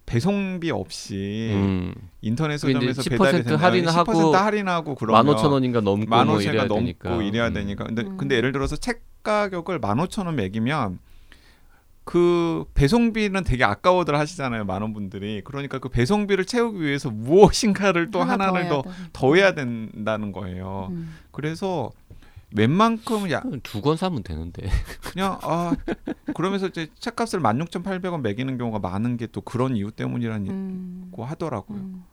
배송비 0.05 0.71
없이 0.71 1.51
음. 1.53 1.93
인터넷 2.21 2.57
서점에서 2.57 3.01
10% 3.01 3.09
배달이 3.11 3.43
된다. 3.43 3.63
할인하고 3.65 4.11
10% 4.13 4.31
할인하고 4.31 4.95
그러면 4.95 5.35
15,000원인가 5.35 5.81
넘고 5.81 6.05
뭐 6.09 6.17
15,000원가 6.19 6.41
이래야 6.43 6.61
넘고 6.65 6.75
되니까. 6.75 7.15
이래야 7.23 7.47
음. 7.49 7.53
되니까. 7.53 7.83
근데 7.83 8.01
음. 8.03 8.17
근데 8.17 8.35
예를 8.35 8.51
들어서 8.53 8.77
책 8.77 9.03
가격을 9.23 9.81
15,000원 9.81 10.35
매기면 10.35 10.99
그 12.05 12.63
배송비는 12.73 13.43
되게 13.43 13.65
아까워들 13.65 14.15
하시잖아요. 14.17 14.63
많은 14.63 14.93
분들이. 14.93 15.41
그러니까 15.43 15.79
그 15.79 15.89
배송비를 15.89 16.45
채우기 16.45 16.79
위해서 16.81 17.09
무엇인가를 17.09 18.11
또 18.11 18.21
하나 18.21 18.47
하나를 18.47 18.69
더 18.69 18.75
해야 18.75 18.81
돼. 18.83 18.89
더해야 19.11 19.53
된다는 19.55 20.31
거예요. 20.31 20.87
음. 20.91 21.13
그래서 21.31 21.91
웬만큼 22.55 23.29
야 23.31 23.41
두 23.63 23.81
권 23.81 23.97
사면 23.97 24.23
되는데. 24.23 24.69
그냥 25.11 25.37
아 25.41 25.75
그러면서 26.33 26.67
이제 26.67 26.87
책값을 26.99 27.41
16,800원 27.41 28.21
매기는 28.21 28.57
경우가 28.57 28.79
많은 28.79 29.17
게 29.17 29.27
또 29.27 29.41
그런 29.41 29.75
이유 29.75 29.91
때문이라고 29.91 30.45
음. 30.49 31.11
하더라고요. 31.17 31.77
음. 31.77 32.05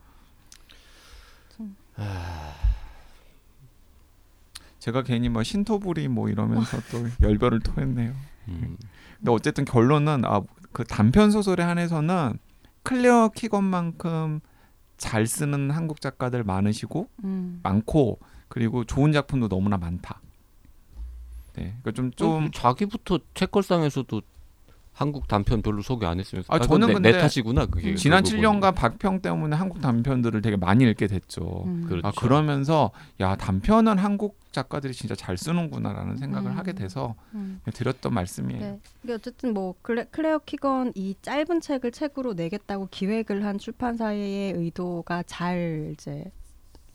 제가 4.79 5.03
괜히 5.03 5.29
뭐 5.29 5.41
신토부리 5.43 6.07
뭐 6.09 6.29
이러면서 6.29 6.77
또 6.91 7.07
열변을 7.25 7.61
토했네요. 7.61 8.13
음. 8.49 8.77
근데 9.17 9.31
어쨌든 9.31 9.65
결론은 9.65 10.25
아 10.25 10.41
그 10.75 10.83
단편 10.83 11.31
소설에 11.31 11.63
한해서는 11.63 12.37
클레어 12.83 13.29
키건만큼 13.33 14.41
잘 14.97 15.25
쓰는 15.25 15.71
한국 15.71 16.01
작가들 16.01 16.43
많으시고 16.43 17.07
음. 17.23 17.61
많고 17.63 18.19
그리고 18.47 18.83
좋은 18.83 19.11
작품도 19.11 19.49
너무나 19.49 19.77
많다. 19.77 20.21
네, 21.53 21.75
그러니까 21.81 21.91
좀좀 21.91 22.45
어, 22.45 22.49
자기부터 22.53 23.19
책걸상에서도 23.33 24.21
한국 24.95 25.27
단편 25.27 25.61
별로 25.61 25.81
소개 25.81 26.05
안 26.05 26.19
했으면서. 26.19 26.47
아, 26.53 26.57
저는 26.57 26.87
내, 26.87 26.93
근데 26.93 27.11
내 27.11 27.19
탓이구나 27.19 27.65
그게. 27.65 27.95
지난 27.95 28.23
그러고 28.23 28.41
7년간 28.41 28.75
박평 28.75 29.21
때문에 29.21 29.53
한국 29.55 29.81
단편들을 29.81 30.41
되게 30.41 30.55
많이 30.55 30.85
읽게 30.85 31.07
됐죠. 31.07 31.63
음. 31.65 31.85
그렇죠. 31.85 32.07
아 32.07 32.11
그러면서 32.11 32.91
야 33.19 33.35
단편은 33.35 33.97
한국 33.97 34.37
작가들이 34.53 34.93
진짜 34.93 35.13
잘 35.13 35.37
쓰는구나라는 35.37 36.15
생각을 36.15 36.51
음. 36.51 36.57
하게 36.57 36.71
돼서 36.71 37.15
음. 37.33 37.59
드렸던 37.73 38.13
말씀이에요. 38.13 38.61
네. 38.61 38.79
근데 39.01 39.13
어쨌든 39.15 39.53
뭐 39.53 39.75
클레, 39.81 40.05
클레어 40.11 40.39
키건 40.45 40.93
이 40.95 41.13
짧은 41.21 41.59
책을 41.59 41.91
책으로 41.91 42.33
내겠다고 42.33 42.87
기획을 42.89 43.43
한 43.43 43.57
출판사의 43.57 44.53
의도가 44.53 45.23
잘 45.23 45.91
이제 45.93 46.31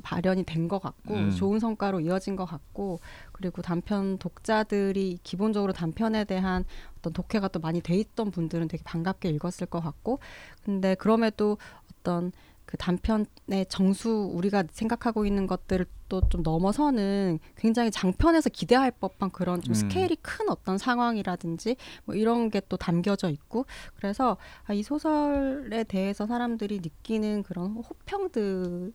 발현이 0.02 0.44
된 0.44 0.68
것 0.68 0.78
같고 0.80 1.14
음. 1.14 1.30
좋은 1.30 1.58
성과로 1.58 2.00
이어진 2.00 2.36
것 2.36 2.44
같고 2.44 3.00
그리고 3.32 3.60
단편 3.62 4.18
독자들이 4.18 5.18
기본적으로 5.24 5.72
단편에 5.72 6.24
대한 6.24 6.64
어떤 6.98 7.12
독해가 7.12 7.48
또 7.48 7.58
많이 7.60 7.80
돼 7.80 7.96
있던 7.96 8.30
분들은 8.30 8.68
되게 8.68 8.82
반갑게 8.84 9.28
읽었을 9.30 9.66
것 9.66 9.80
같고 9.80 10.20
근데 10.64 10.94
그럼에도 10.94 11.58
어떤 11.92 12.30
그 12.66 12.76
단편의 12.76 13.66
정수 13.68 14.30
우리가 14.32 14.62
생각하고 14.70 15.26
있는 15.26 15.46
것들을 15.48 15.86
또 16.08 16.20
좀 16.28 16.42
넘어서는 16.42 17.38
굉장히 17.56 17.90
장편에서 17.92 18.50
기대할 18.50 18.90
법한 18.90 19.30
그런 19.30 19.60
좀 19.62 19.72
음. 19.72 19.74
스케일이 19.74 20.16
큰 20.22 20.48
어떤 20.48 20.76
상황이라든지 20.76 21.76
뭐 22.04 22.14
이런 22.16 22.50
게 22.50 22.60
또 22.68 22.76
담겨져 22.76 23.30
있고 23.30 23.64
그래서 23.96 24.36
아, 24.66 24.72
이 24.72 24.82
소설에 24.82 25.82
대해서 25.84 26.26
사람들이 26.26 26.80
느끼는 26.80 27.42
그런 27.44 27.72
호평들 27.76 28.92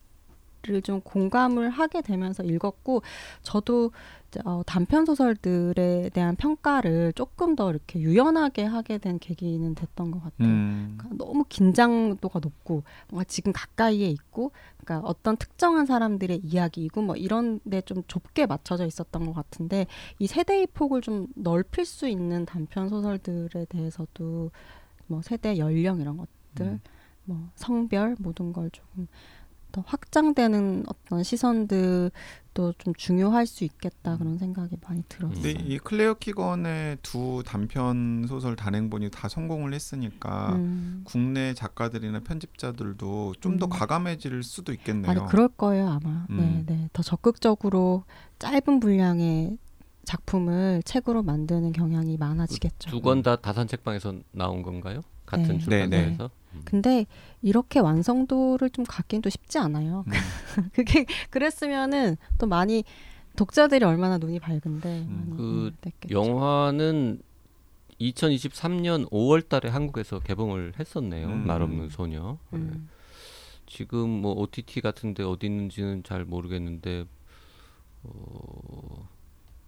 을좀 0.70 1.02
공감을 1.02 1.70
하게 1.70 2.02
되면서 2.02 2.44
읽었고 2.44 3.02
저도 3.42 3.92
어, 4.44 4.64
단편 4.66 5.06
소설들에 5.06 6.10
대한 6.14 6.36
평가를 6.36 7.14
조금 7.14 7.56
더 7.56 7.70
이렇게 7.70 8.02
유연하게 8.02 8.66
하게 8.66 8.98
된 8.98 9.18
계기는 9.18 9.76
됐던 9.76 10.12
것 10.12 10.22
같아요. 10.22 10.50
음. 10.50 10.96
그러니까 10.98 11.24
너무 11.24 11.46
긴장도가 11.48 12.40
높고 12.40 12.84
뭔가 13.10 13.24
지금 13.24 13.54
가까이에 13.54 14.10
있고 14.10 14.52
그러니까 14.84 15.08
어떤 15.08 15.38
특정한 15.38 15.86
사람들의 15.86 16.42
이야기이고 16.44 17.02
뭐 17.02 17.16
이런 17.16 17.62
데 17.70 17.82
좀 17.86 18.04
좁게 18.08 18.46
맞춰져 18.46 18.86
있었던 18.86 19.26
것 19.26 19.34
같은데 19.34 19.86
이 20.20 20.28
세대의 20.28 20.68
폭을 20.74 21.02
좀 21.02 21.28
넓힐 21.36 21.86
수 21.86 22.08
있는 22.08 22.46
단편 22.46 22.90
소설들에 22.90 23.66
대해서도 23.70 24.52
뭐 25.08 25.22
세대 25.22 25.58
연령 25.58 26.02
이런 26.02 26.18
것들 26.18 26.66
음. 26.66 26.80
뭐 27.26 27.50
성별 27.56 28.16
모든 28.20 28.54
걸 28.54 28.70
조금 28.72 29.08
더 29.76 29.84
확장되는 29.86 30.86
어떤 30.88 31.22
시선들도 31.24 32.74
좀 32.78 32.94
중요할 32.96 33.46
수 33.46 33.66
있겠다 33.66 34.16
그런 34.18 34.38
생각이 34.38 34.78
많이 34.88 35.04
들었어요. 35.10 35.34
근데 35.42 35.52
이 35.52 35.78
클레어 35.80 36.14
키건의 36.14 37.00
두 37.02 37.44
단편 37.46 38.26
소설 38.30 38.56
단행본이 38.56 39.12
다 39.12 39.28
성공을 39.28 39.74
했으니까 39.74 40.54
음. 40.56 41.02
국내 41.04 41.54
작가들이나 41.54 42.22
편집자들도 42.22 43.34
좀더 43.42 43.66
음. 43.66 43.70
과감해질 43.70 44.44
수도 44.44 44.72
있겠네요. 44.72 45.12
아니 45.12 45.26
그럴 45.28 45.50
거예요 45.50 45.90
아마. 45.90 46.26
음. 46.30 46.64
네, 46.66 46.74
네. 46.76 46.90
더 46.94 47.04
적극적으로 47.04 48.06
짧은 48.40 48.80
분량의 48.80 49.58
작품을 50.06 50.84
책으로 50.86 51.22
만드는 51.24 51.74
경향이 51.74 52.16
많아지겠죠. 52.18 52.92
두 52.92 53.02
권 53.02 53.24
다 53.24 53.36
다산 53.36 53.68
책방에서 53.68 54.14
나온 54.32 54.62
건가요? 54.62 55.02
같은 55.26 55.48
네. 55.48 55.60
출판사에서. 55.60 56.26
음. 56.26 56.45
근데 56.64 57.06
이렇게 57.42 57.80
완성도를 57.80 58.70
좀 58.70 58.86
갖긴 58.86 59.22
또 59.22 59.30
쉽지 59.30 59.58
않아요. 59.58 60.06
음. 60.08 60.12
그게 60.74 61.06
그랬으면은 61.30 62.18
또 62.38 62.48
많이 62.48 62.84
독자들이 63.36 63.84
얼마나 63.84 64.18
눈이 64.18 64.40
밝은데 64.40 65.00
음. 65.10 65.34
그. 65.38 65.72
영화는 66.10 67.22
2023년 68.00 69.10
5월달에 69.10 69.68
한국에서 69.68 70.20
개봉을 70.20 70.74
했었네요. 70.80 71.28
음. 71.28 71.48
말 71.48 71.62
없는 71.62 71.90
소녀. 71.90 72.38
네. 72.52 72.60
음. 72.60 72.90
지금 73.68 74.10
뭐 74.10 74.34
OTT 74.34 74.82
같은데 74.82 75.24
어디 75.24 75.48
있는지는 75.48 76.04
잘 76.04 76.24
모르겠는데 76.24 77.06
어, 78.04 79.10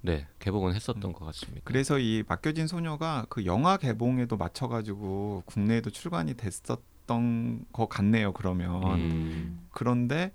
네 0.07 0.27
개봉은 0.39 0.73
했었던 0.73 1.13
것 1.13 1.25
같습니다. 1.25 1.61
그래서 1.63 1.99
이 1.99 2.23
맡겨진 2.27 2.67
소녀가 2.67 3.25
그 3.29 3.45
영화 3.45 3.77
개봉에도 3.77 4.37
맞춰가지고 4.37 5.43
국내에도 5.45 5.89
출간이 5.89 6.35
됐었던 6.35 7.65
것 7.71 7.89
같네요. 7.89 8.33
그러면 8.33 8.99
음. 8.99 9.67
그런데 9.71 10.31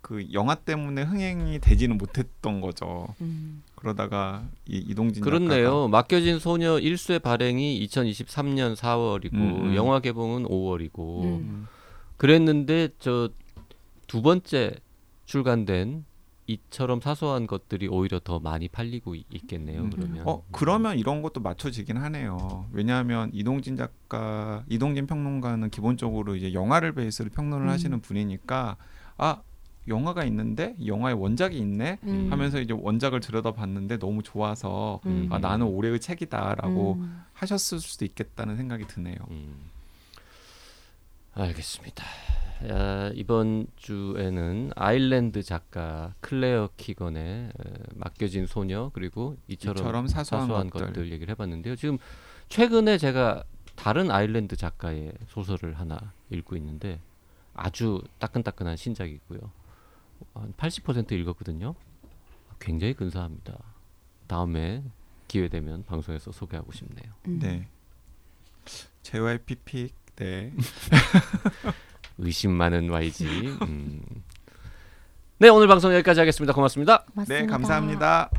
그 0.00 0.26
영화 0.32 0.54
때문에 0.54 1.02
흥행이 1.02 1.58
되지는 1.58 1.98
못했던 1.98 2.60
거죠. 2.60 3.14
음. 3.20 3.62
그러다가 3.74 4.46
이 4.66 4.76
이동진 4.78 5.22
그렇네요. 5.22 5.88
맡겨진 5.88 6.38
소녀 6.38 6.76
1쇄 6.76 7.20
발행이 7.22 7.86
2023년 7.86 8.76
4월이고 8.76 9.34
음, 9.34 9.66
음. 9.66 9.74
영화 9.74 10.00
개봉은 10.00 10.44
5월이고 10.44 11.24
음. 11.24 11.66
작가가 11.66 11.78
그랬는데 12.16 12.88
저 12.98 13.30
두 14.08 14.22
번째 14.22 14.74
출간된 15.26 16.06
이처럼 16.48 17.00
사소한 17.02 17.46
것들이 17.46 17.88
오히려 17.88 18.18
더 18.18 18.40
많이 18.40 18.68
팔리고 18.68 19.14
있- 19.14 19.26
있겠네요. 19.30 19.82
음. 19.82 19.90
그러면 19.90 20.26
어 20.26 20.42
그러면 20.50 20.98
이런 20.98 21.20
것도 21.20 21.40
맞춰지긴 21.40 21.98
하네요. 21.98 22.66
왜냐하면 22.72 23.30
이동진 23.34 23.76
작가, 23.76 24.64
이동진 24.68 25.06
평론가는 25.06 25.68
기본적으로 25.68 26.34
이제 26.36 26.54
영화를 26.54 26.92
베이스로 26.94 27.28
평론을 27.28 27.66
음. 27.66 27.70
하시는 27.70 28.00
분이니까 28.00 28.78
아 29.18 29.42
영화가 29.88 30.24
있는데 30.24 30.74
이 30.78 30.88
영화의 30.88 31.16
원작이 31.20 31.58
있네 31.58 31.98
음. 32.04 32.28
하면서 32.30 32.58
이제 32.60 32.72
원작을 32.72 33.20
들여다봤는데 33.20 33.98
너무 33.98 34.22
좋아서 34.22 35.00
음. 35.04 35.28
아 35.30 35.38
나는 35.38 35.66
올해의 35.66 36.00
책이다라고 36.00 36.94
음. 36.94 37.24
하셨을 37.34 37.78
수도 37.78 38.06
있겠다는 38.06 38.56
생각이 38.56 38.86
드네요. 38.86 39.16
음. 39.30 39.54
알겠습니다. 41.34 42.04
야, 42.66 43.10
이번 43.14 43.66
주에는 43.76 44.72
아일랜드 44.74 45.42
작가 45.42 46.14
클레어 46.20 46.70
키건의 46.76 47.22
에, 47.24 47.50
맡겨진 47.94 48.46
소녀 48.46 48.90
그리고 48.92 49.36
이처럼, 49.46 49.76
이처럼 49.76 50.08
사소한, 50.08 50.46
사소한 50.46 50.70
것들. 50.70 50.86
것들 50.88 51.12
얘기를 51.12 51.30
해봤는데요. 51.30 51.76
지금 51.76 51.98
최근에 52.48 52.98
제가 52.98 53.44
다른 53.76 54.10
아일랜드 54.10 54.56
작가의 54.56 55.12
소설을 55.28 55.74
하나 55.74 56.12
읽고 56.30 56.56
있는데 56.56 57.00
아주 57.54 58.02
따끈따끈한 58.18 58.76
신작이고요. 58.76 59.38
한 60.34 60.52
80% 60.54 61.12
읽었거든요. 61.12 61.74
굉장히 62.58 62.92
근사합니다. 62.94 63.56
다음에 64.26 64.82
기회 65.28 65.48
되면 65.48 65.84
방송에서 65.84 66.32
소개하고 66.32 66.72
싶네요. 66.72 67.12
음. 67.28 67.38
네. 67.38 67.68
JYP 69.02 69.54
픽 69.64 69.94
네. 70.16 70.52
의심 72.18 72.52
많은 72.52 72.90
YG. 72.90 73.26
음. 73.62 74.00
네 75.38 75.48
오늘 75.48 75.68
방송 75.68 75.92
여기까지 75.94 76.20
하겠습니다. 76.20 76.52
고맙습니다. 76.52 77.04
고맙습니다. 77.14 77.46
네, 77.46 77.46
감사합니다. 77.46 78.30